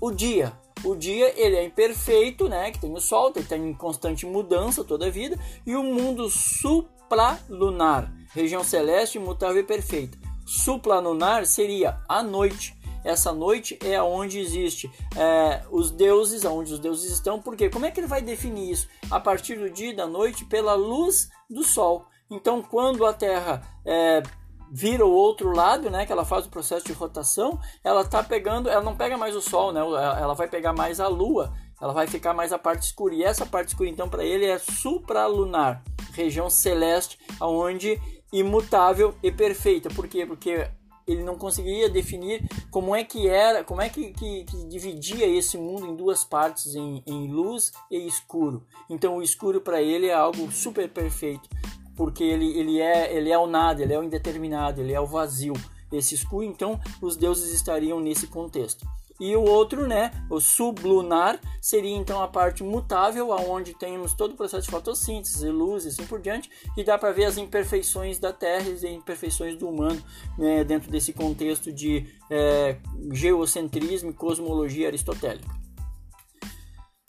o 0.00 0.10
dia, 0.10 0.52
o 0.84 0.94
dia 0.94 1.32
ele 1.36 1.56
é 1.56 1.64
imperfeito, 1.64 2.48
né? 2.48 2.70
Que 2.70 2.80
tem 2.80 2.92
o 2.92 3.00
Sol, 3.00 3.32
ele 3.34 3.44
está 3.44 3.56
em 3.56 3.72
constante 3.74 4.26
mudança 4.26 4.84
toda 4.84 5.06
a 5.06 5.10
vida, 5.10 5.38
e 5.66 5.74
o 5.74 5.82
mundo 5.82 6.28
supralunar, 6.28 8.12
região 8.32 8.62
celeste 8.62 9.18
imutável 9.18 9.60
e 9.60 9.64
perfeita. 9.64 10.18
Supralunar 10.46 11.44
seria 11.46 12.00
a 12.08 12.22
noite. 12.22 12.76
Essa 13.04 13.32
noite 13.32 13.78
é 13.84 14.02
onde 14.02 14.40
existe 14.40 14.90
é, 15.16 15.62
os 15.70 15.92
deuses, 15.92 16.44
onde 16.44 16.72
os 16.72 16.80
deuses 16.80 17.12
estão. 17.12 17.40
Porque 17.40 17.70
como 17.70 17.86
é 17.86 17.90
que 17.90 18.00
ele 18.00 18.06
vai 18.08 18.20
definir 18.20 18.70
isso? 18.70 18.88
A 19.10 19.20
partir 19.20 19.56
do 19.56 19.70
dia 19.70 19.90
e 19.90 19.96
da 19.96 20.06
noite 20.06 20.44
pela 20.44 20.74
luz 20.74 21.30
do 21.48 21.62
Sol. 21.62 22.06
Então, 22.28 22.60
quando 22.60 23.06
a 23.06 23.12
Terra 23.12 23.62
é, 23.84 24.22
vira 24.70 25.04
o 25.04 25.12
outro 25.12 25.54
lado, 25.54 25.90
né, 25.90 26.06
que 26.06 26.12
ela 26.12 26.24
faz 26.24 26.46
o 26.46 26.50
processo 26.50 26.86
de 26.86 26.92
rotação, 26.92 27.58
ela 27.82 28.04
tá 28.04 28.22
pegando, 28.22 28.68
ela 28.68 28.82
não 28.82 28.96
pega 28.96 29.16
mais 29.16 29.34
o 29.34 29.40
sol, 29.40 29.72
né, 29.72 29.80
ela 29.80 30.34
vai 30.34 30.48
pegar 30.48 30.72
mais 30.72 31.00
a 31.00 31.08
lua, 31.08 31.52
ela 31.80 31.92
vai 31.92 32.06
ficar 32.06 32.34
mais 32.34 32.52
a 32.52 32.58
parte 32.58 32.82
escura. 32.82 33.14
E 33.14 33.22
essa 33.22 33.44
parte 33.44 33.68
escura 33.68 33.88
então 33.88 34.08
para 34.08 34.24
ele 34.24 34.46
é 34.46 34.58
supralunar, 34.58 35.82
região 36.12 36.48
celeste, 36.48 37.18
aonde 37.38 38.00
imutável 38.32 39.14
e 39.22 39.30
perfeita. 39.30 39.88
Por 39.90 40.08
quê? 40.08 40.26
Porque 40.26 40.68
ele 41.06 41.22
não 41.22 41.36
conseguia 41.36 41.88
definir 41.88 42.42
como 42.70 42.94
é 42.94 43.04
que 43.04 43.28
era, 43.28 43.62
como 43.62 43.80
é 43.80 43.88
que, 43.88 44.12
que, 44.12 44.44
que 44.44 44.64
dividia 44.64 45.26
esse 45.26 45.56
mundo 45.56 45.86
em 45.86 45.94
duas 45.94 46.24
partes, 46.24 46.74
em, 46.74 47.02
em 47.06 47.30
luz 47.30 47.72
e 47.90 48.06
escuro. 48.06 48.66
Então 48.90 49.18
o 49.18 49.22
escuro 49.22 49.60
para 49.60 49.80
ele 49.80 50.06
é 50.06 50.14
algo 50.14 50.50
super 50.50 50.88
perfeito 50.88 51.48
porque 51.96 52.22
ele, 52.22 52.56
ele, 52.58 52.80
é, 52.80 53.12
ele 53.16 53.30
é 53.30 53.38
o 53.38 53.46
nada, 53.46 53.82
ele 53.82 53.92
é 53.92 53.98
o 53.98 54.04
indeterminado, 54.04 54.80
ele 54.80 54.92
é 54.92 55.00
o 55.00 55.06
vazio. 55.06 55.54
Esse 55.90 56.14
escuro, 56.14 56.44
então, 56.44 56.78
os 57.00 57.16
deuses 57.16 57.52
estariam 57.52 58.00
nesse 58.00 58.26
contexto. 58.26 58.86
E 59.18 59.34
o 59.34 59.42
outro, 59.42 59.86
né, 59.86 60.10
o 60.28 60.38
sublunar, 60.40 61.40
seria 61.60 61.96
então 61.96 62.22
a 62.22 62.28
parte 62.28 62.62
mutável, 62.62 63.32
aonde 63.32 63.72
temos 63.72 64.12
todo 64.12 64.32
o 64.32 64.36
processo 64.36 64.64
de 64.66 64.70
fotossíntese, 64.70 65.48
luz 65.48 65.86
e 65.86 65.88
assim 65.88 66.04
por 66.04 66.20
diante, 66.20 66.50
e 66.76 66.84
dá 66.84 66.98
para 66.98 67.12
ver 67.12 67.24
as 67.24 67.38
imperfeições 67.38 68.18
da 68.18 68.30
Terra 68.30 68.68
e 68.68 68.74
as 68.74 68.84
imperfeições 68.84 69.56
do 69.56 69.68
humano 69.68 70.02
né, 70.36 70.64
dentro 70.64 70.90
desse 70.90 71.14
contexto 71.14 71.72
de 71.72 72.06
é, 72.30 72.76
geocentrismo 73.10 74.10
e 74.10 74.14
cosmologia 74.14 74.88
aristotélica. 74.88 75.48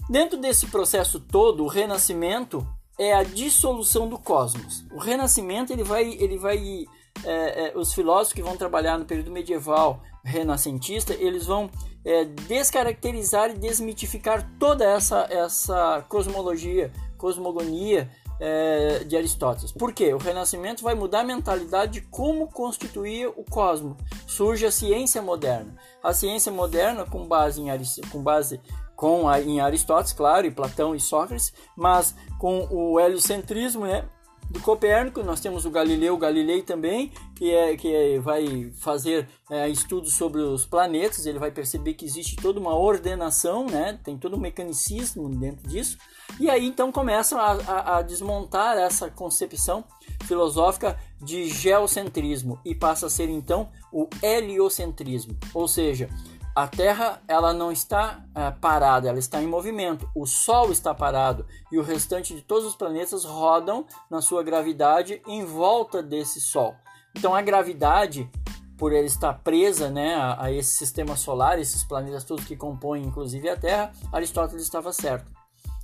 Dentro 0.09 0.37
desse 0.37 0.67
processo 0.67 1.19
todo, 1.19 1.65
o 1.65 1.67
renascimento 1.67 2.65
é 2.97 3.13
a 3.13 3.23
dissolução 3.23 4.07
do 4.07 4.17
cosmos. 4.17 4.85
O 4.91 4.97
Renascimento 4.97 5.71
ele 5.71 5.83
vai, 5.83 6.13
ele 6.13 6.37
vai, 6.37 6.85
é, 7.23 7.67
é, 7.67 7.77
os 7.77 7.93
filósofos 7.93 8.33
que 8.33 8.41
vão 8.41 8.57
trabalhar 8.57 8.97
no 8.97 9.05
período 9.05 9.31
medieval 9.31 10.01
renascentista, 10.23 11.13
eles 11.13 11.45
vão 11.45 11.69
é, 12.03 12.25
descaracterizar 12.25 13.51
e 13.51 13.53
desmitificar 13.53 14.49
toda 14.59 14.83
essa 14.83 15.27
essa 15.29 16.03
cosmologia, 16.09 16.91
cosmogonia 17.17 18.09
é, 18.39 19.03
de 19.03 19.15
Aristóteles. 19.15 19.71
Por 19.71 19.93
quê? 19.93 20.13
O 20.13 20.17
Renascimento 20.17 20.83
vai 20.83 20.95
mudar 20.95 21.21
a 21.21 21.23
mentalidade 21.23 21.93
de 21.93 22.01
como 22.01 22.47
constituía 22.47 23.29
o 23.29 23.43
cosmos. 23.43 23.97
Surge 24.25 24.65
a 24.65 24.71
ciência 24.71 25.21
moderna. 25.21 25.75
A 26.03 26.13
ciência 26.13 26.51
moderna 26.51 27.05
com 27.05 27.27
base 27.27 27.61
em, 27.61 27.67
com 28.09 28.21
base 28.21 28.59
com 28.97 29.29
a, 29.29 29.39
em 29.39 29.61
Aristóteles, 29.61 30.11
claro, 30.11 30.47
e 30.47 30.51
Platão 30.51 30.95
e 30.95 30.99
Sócrates, 30.99 31.53
mas 31.77 32.15
com 32.37 32.67
o 32.71 32.99
heliocentrismo, 32.99 33.85
né? 33.85 34.03
do 34.49 34.61
Copérnico, 34.61 35.21
nós 35.23 35.41
temos 35.41 35.65
o 35.65 35.69
Galileu 35.69 36.17
Galilei 36.17 36.61
também, 36.61 37.11
que, 37.35 37.53
é, 37.53 37.75
que 37.75 37.93
é, 37.93 38.19
vai 38.19 38.71
fazer 38.79 39.27
é, 39.49 39.67
estudos 39.69 40.15
sobre 40.15 40.41
os 40.41 40.65
planetas, 40.65 41.25
ele 41.25 41.37
vai 41.37 41.51
perceber 41.51 41.95
que 41.95 42.05
existe 42.05 42.37
toda 42.37 42.59
uma 42.59 42.73
ordenação, 42.73 43.65
né? 43.65 43.99
tem 44.03 44.17
todo 44.17 44.37
um 44.37 44.39
mecanicismo 44.39 45.29
dentro 45.29 45.67
disso, 45.67 45.97
e 46.39 46.49
aí 46.49 46.65
então 46.65 46.91
começam 46.91 47.39
a, 47.39 47.51
a, 47.51 47.97
a 47.97 48.01
desmontar 48.01 48.77
essa 48.77 49.09
concepção 49.09 49.83
filosófica 50.23 50.97
de 51.21 51.49
geocentrismo 51.49 52.59
e 52.63 52.73
passa 52.73 53.07
a 53.07 53.09
ser 53.09 53.29
então 53.29 53.69
o 53.91 54.07
heliocentrismo, 54.23 55.37
ou 55.53 55.67
seja, 55.67 56.09
a 56.57 56.67
Terra 56.67 57.21
ela 57.27 57.53
não 57.53 57.71
está 57.71 58.25
é, 58.33 58.49
parada, 58.49 59.07
ela 59.07 59.19
está 59.19 59.39
em 59.39 59.45
movimento. 59.45 60.09
O 60.15 60.25
Sol 60.25 60.71
está 60.71 60.91
parado 60.91 61.45
e 61.71 61.77
o 61.77 61.83
restante 61.83 62.33
de 62.33 62.41
todos 62.41 62.65
os 62.65 62.75
planetas 62.75 63.23
rodam 63.23 63.85
na 64.09 64.23
sua 64.23 64.41
gravidade 64.41 65.21
em 65.27 65.45
volta 65.45 66.01
desse 66.01 66.41
Sol. 66.41 66.73
Então 67.15 67.35
a 67.35 67.43
gravidade, 67.43 68.27
por 68.75 68.91
ela 68.91 69.05
estar 69.05 69.33
presa 69.35 69.91
né, 69.91 70.15
a, 70.15 70.45
a 70.45 70.51
esse 70.51 70.71
sistema 70.71 71.15
solar, 71.15 71.59
esses 71.59 71.83
planetas 71.83 72.23
todos 72.23 72.45
que 72.45 72.57
compõem 72.57 73.03
inclusive 73.03 73.47
a 73.47 73.55
Terra, 73.55 73.91
Aristóteles 74.11 74.63
estava 74.63 74.91
certo. 74.91 75.31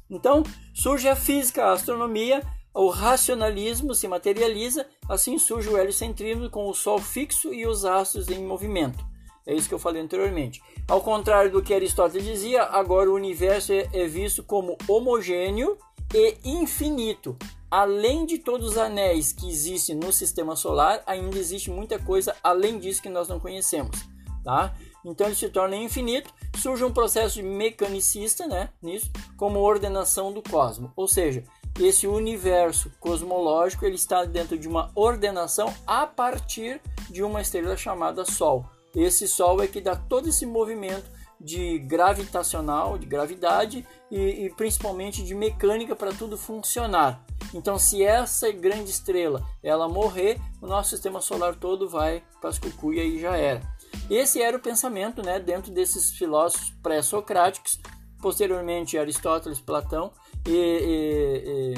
Então 0.10 0.42
surge 0.74 1.08
a 1.08 1.16
física, 1.16 1.66
a 1.66 1.74
astronomia, 1.74 2.42
o 2.74 2.90
racionalismo 2.90 3.94
se 3.94 4.08
materializa, 4.08 4.88
assim 5.08 5.38
surge 5.38 5.70
o 5.70 5.78
heliocentrismo 5.78 6.50
com 6.50 6.68
o 6.68 6.74
Sol 6.74 6.98
fixo 6.98 7.54
e 7.54 7.68
os 7.68 7.86
astros 7.86 8.28
em 8.30 8.44
movimento. 8.44 9.13
É 9.46 9.54
isso 9.54 9.68
que 9.68 9.74
eu 9.74 9.80
falei 9.80 10.02
anteriormente. 10.02 10.62
Ao 10.88 11.02
contrário 11.02 11.52
do 11.52 11.62
que 11.62 11.74
Aristóteles 11.74 12.26
dizia, 12.26 12.64
agora 12.64 13.10
o 13.10 13.16
universo 13.16 13.74
é, 13.74 13.90
é 13.94 14.08
visto 14.08 14.44
como 14.44 14.78
homogêneo 14.88 15.78
e 16.14 16.38
infinito. 16.44 17.36
Além 17.70 18.26
de 18.26 18.38
todos 18.38 18.70
os 18.70 18.78
anéis 18.78 19.34
que 19.34 19.50
existem 19.50 19.96
no 19.96 20.14
sistema 20.14 20.56
solar, 20.56 21.02
ainda 21.08 21.38
existe 21.38 21.72
muita 21.72 21.98
coisa 21.98 22.36
além 22.44 22.78
disso 22.78 23.02
que 23.02 23.10
nós 23.10 23.28
não 23.28 23.40
conhecemos, 23.40 23.98
tá? 24.44 24.76
Então 25.04 25.28
ele 25.28 25.36
se 25.36 25.50
torna 25.50 25.76
infinito, 25.76 26.32
surge 26.56 26.84
um 26.84 26.94
processo 26.94 27.42
mecanicista, 27.42 28.48
né, 28.48 28.70
nisso, 28.82 29.10
como 29.36 29.60
ordenação 29.60 30.32
do 30.32 30.42
cosmos. 30.42 30.92
Ou 30.96 31.08
seja, 31.08 31.44
esse 31.80 32.06
universo 32.06 32.92
cosmológico 33.00 33.86
ele 33.86 33.96
está 33.96 34.24
dentro 34.24 34.58
de 34.58 34.68
uma 34.68 34.92
ordenação 34.94 35.74
a 35.88 36.06
partir 36.06 36.80
de 37.10 37.24
uma 37.24 37.42
estrela 37.42 37.76
chamada 37.76 38.24
Sol. 38.24 38.66
Esse 38.96 39.28
Sol 39.28 39.62
é 39.62 39.68
que 39.68 39.82
dá 39.82 39.96
todo 39.96 40.30
esse 40.30 40.46
movimento 40.46 41.10
de 41.40 41.78
gravitacional, 41.80 42.98
de 42.98 43.06
gravidade 43.06 43.86
e, 44.10 44.46
e 44.46 44.50
principalmente 44.52 45.24
de 45.24 45.36
mecânica 45.36 45.96
para 45.96 46.14
tudo 46.14 46.38
funcionar. 46.38 47.26
Então, 47.54 47.78
se 47.78 48.04
essa 48.04 48.50
grande 48.52 48.90
estrela 48.90 49.44
ela 49.62 49.90
morrer, 49.90 50.40
o 50.62 50.68
nosso 50.68 50.92
sistema 50.92 51.20
solar 51.20 51.56
todo 51.56 51.90
vai 51.90 52.24
para 52.40 52.50
as 52.50 52.58
cucuia 52.58 53.04
e 53.04 53.20
já 53.20 53.36
era. 53.36 53.62
Esse 54.10 54.42
era 54.42 54.58
o 54.58 54.62
pensamento, 54.62 55.22
né, 55.22 55.40
dentro 55.40 55.72
desses 55.72 56.12
filósofos 56.12 56.72
pré-socráticos, 56.82 57.80
posteriormente 58.22 58.98
Aristóteles, 58.98 59.60
Platão 59.60 60.12
e, 60.48 60.52
e, 60.52 61.74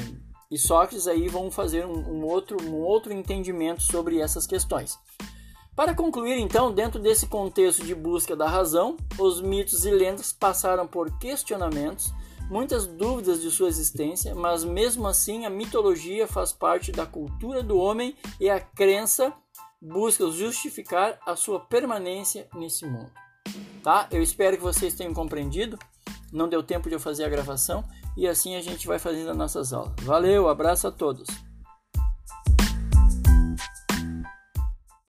e, 0.52 0.58
Sócrates 0.58 1.08
aí 1.08 1.28
vão 1.28 1.50
fazer 1.50 1.86
um, 1.86 1.98
um, 1.98 2.24
outro, 2.24 2.58
um 2.64 2.76
outro 2.76 3.12
entendimento 3.12 3.82
sobre 3.82 4.20
essas 4.20 4.46
questões. 4.46 4.98
Para 5.76 5.94
concluir, 5.94 6.40
então, 6.40 6.72
dentro 6.72 7.02
desse 7.02 7.28
contexto 7.28 7.84
de 7.84 7.94
busca 7.94 8.34
da 8.34 8.48
razão, 8.48 8.96
os 9.20 9.42
mitos 9.42 9.86
e 9.86 9.92
lendas 9.92 10.32
passaram 10.32 10.88
por 10.88 11.12
questionamentos, 11.20 12.14
muitas 12.50 12.88
dúvidas 12.88 13.42
de 13.42 13.52
sua 13.52 13.68
existência, 13.68 14.34
mas 14.34 14.64
mesmo 14.64 15.06
assim 15.06 15.46
a 15.46 15.50
mitologia 15.50 16.28
faz 16.28 16.54
parte 16.54 16.94
da 16.94 17.06
cultura 17.06 17.62
do 17.62 17.78
homem 17.78 18.16
e 18.40 18.50
a 18.50 18.60
crença 18.60 19.34
busca 19.82 20.32
justificar 20.32 21.20
a 21.26 21.36
sua 21.36 21.60
permanência 21.60 22.48
nesse 22.56 22.86
mundo. 22.86 23.12
Tá? 23.84 24.08
Eu 24.12 24.22
espero 24.24 24.56
que 24.56 24.64
vocês 24.64 24.94
tenham 24.94 25.14
compreendido. 25.14 25.78
Não 26.32 26.48
deu 26.48 26.64
tempo 26.64 26.88
de 26.90 26.96
eu 26.96 27.00
fazer 27.00 27.26
a 27.26 27.30
gravação 27.30 27.84
e 28.16 28.28
assim 28.28 28.56
a 28.56 28.62
gente 28.62 28.88
vai 28.88 28.98
fazendo 28.98 29.32
as 29.32 29.38
nossas 29.38 29.74
aulas. 29.74 29.94
Valeu, 30.02 30.48
abraço 30.48 30.88
a 30.88 30.92
todos. 30.92 31.28